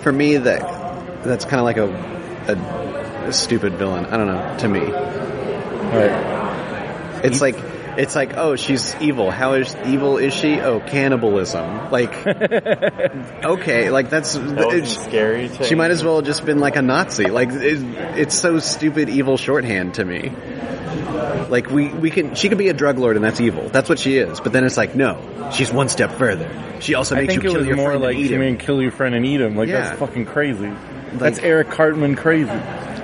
[0.00, 0.60] for me that
[1.24, 1.88] that's kind of like a,
[2.52, 4.06] a a stupid villain.
[4.06, 4.56] I don't know.
[4.58, 4.80] To me,
[5.90, 7.56] But it's like
[7.98, 9.30] it's like oh she's evil.
[9.30, 10.60] How is evil is she?
[10.60, 11.90] Oh cannibalism.
[11.90, 15.48] Like okay, like that's That wasn't scary.
[15.48, 17.26] To she might as well have just been like a Nazi.
[17.26, 17.78] Like it,
[18.18, 20.32] it's so stupid evil shorthand to me.
[21.48, 23.68] Like we we can she could be a drug lord and that's evil.
[23.68, 24.40] That's what she is.
[24.40, 26.50] But then it's like no, she's one step further.
[26.80, 28.30] She also I makes think you it kill was your more friend like and eat
[28.30, 28.40] you him.
[28.42, 29.56] mean kill your friend and eat him.
[29.56, 29.82] Like Yeah.
[29.82, 30.72] that's fucking crazy.
[31.14, 32.48] that's Eric Cartman crazy.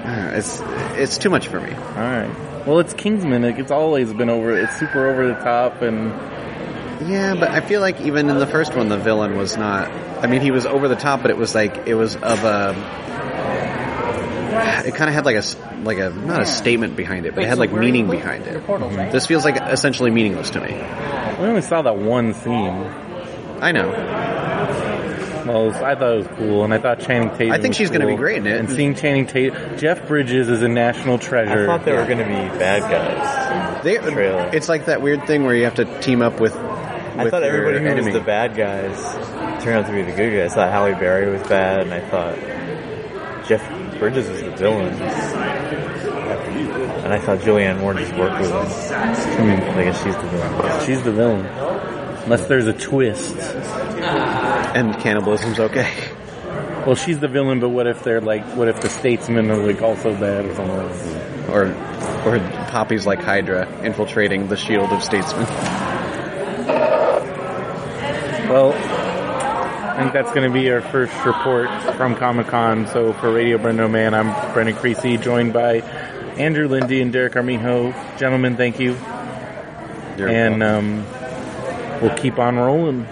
[0.09, 0.61] Uh, it's
[0.97, 1.73] it's too much for me.
[1.73, 2.65] All right.
[2.67, 3.43] Well, it's Kingsman.
[3.43, 4.59] Like, it's always been over.
[4.59, 6.11] It's super over the top, and
[7.09, 9.91] Yeah, but I feel like even in the first one, the villain was not.
[10.23, 12.75] I mean, he was over the top, but it was like it was of a.
[14.87, 15.43] It kind of had like a
[15.85, 18.67] like a not a statement behind it, but it had like meaning behind it.
[19.13, 20.73] This feels like essentially meaningless to me.
[20.73, 22.85] we only saw that one scene.
[23.61, 23.91] I know.
[25.49, 27.53] Well, I thought it was cool, and I thought Channing Tatum.
[27.53, 28.59] I think was she's gonna be great in it.
[28.59, 31.65] And seeing Channing Tatum, Jeff Bridges is a national treasure.
[31.65, 33.83] I thought they were going to be bad guys.
[33.83, 34.51] They, Trailer.
[34.53, 36.55] it's like that weird thing where you have to team up with.
[36.55, 38.05] I with thought your everybody who enemy.
[38.07, 38.97] was the bad guys
[39.65, 40.53] turned out to be the good guys.
[40.53, 42.37] I thought Halle Berry was bad, and I thought
[43.47, 43.67] Jeff
[43.99, 44.95] Bridges was the villain.
[46.99, 48.59] And I thought Julianne Moore just worked with him.
[49.79, 50.87] I guess she's the villain.
[50.87, 51.47] She's the villain,
[52.25, 53.35] unless there's a twist.
[54.75, 55.93] And cannibalism's okay.
[56.87, 59.83] Well, she's the villain, but what if they're like, what if the statesmen are like
[59.83, 60.77] also bad or something?
[60.77, 61.51] Like that?
[61.51, 61.89] Or
[62.27, 62.39] or
[62.71, 65.47] Poppy's like Hydra infiltrating the shield of statesmen.
[68.49, 72.87] Well, I think that's going to be our first report from Comic Con.
[72.87, 75.81] So for Radio Brendo Man, I'm Brendan Creasy, joined by
[76.39, 77.93] Andrew Lindy and Derek Armijo.
[78.17, 78.97] Gentlemen, thank you.
[80.17, 81.05] You're and um,
[82.01, 83.07] we'll keep on rolling.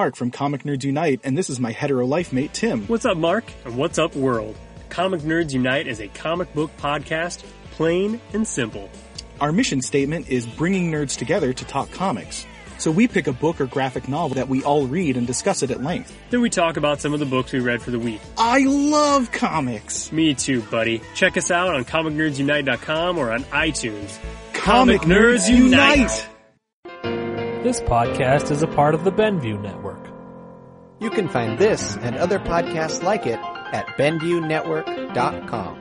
[0.00, 2.86] Mark from Comic Nerds Unite, and this is my hetero life mate, Tim.
[2.86, 3.44] What's up, Mark?
[3.66, 4.56] And what's up, world?
[4.88, 8.88] Comic Nerds Unite is a comic book podcast, plain and simple.
[9.42, 12.46] Our mission statement is bringing nerds together to talk comics.
[12.78, 15.70] So we pick a book or graphic novel that we all read and discuss it
[15.70, 16.16] at length.
[16.30, 18.22] Then we talk about some of the books we read for the week.
[18.38, 20.10] I love comics!
[20.12, 21.02] Me too, buddy.
[21.14, 24.18] Check us out on comicnerdsunite.com or on iTunes.
[24.54, 26.26] Comic Nerds Unite!
[27.62, 29.89] This podcast is a part of the Benview Network.
[31.00, 33.40] You can find this and other podcasts like it
[33.72, 35.79] at BenviewNetwork.com.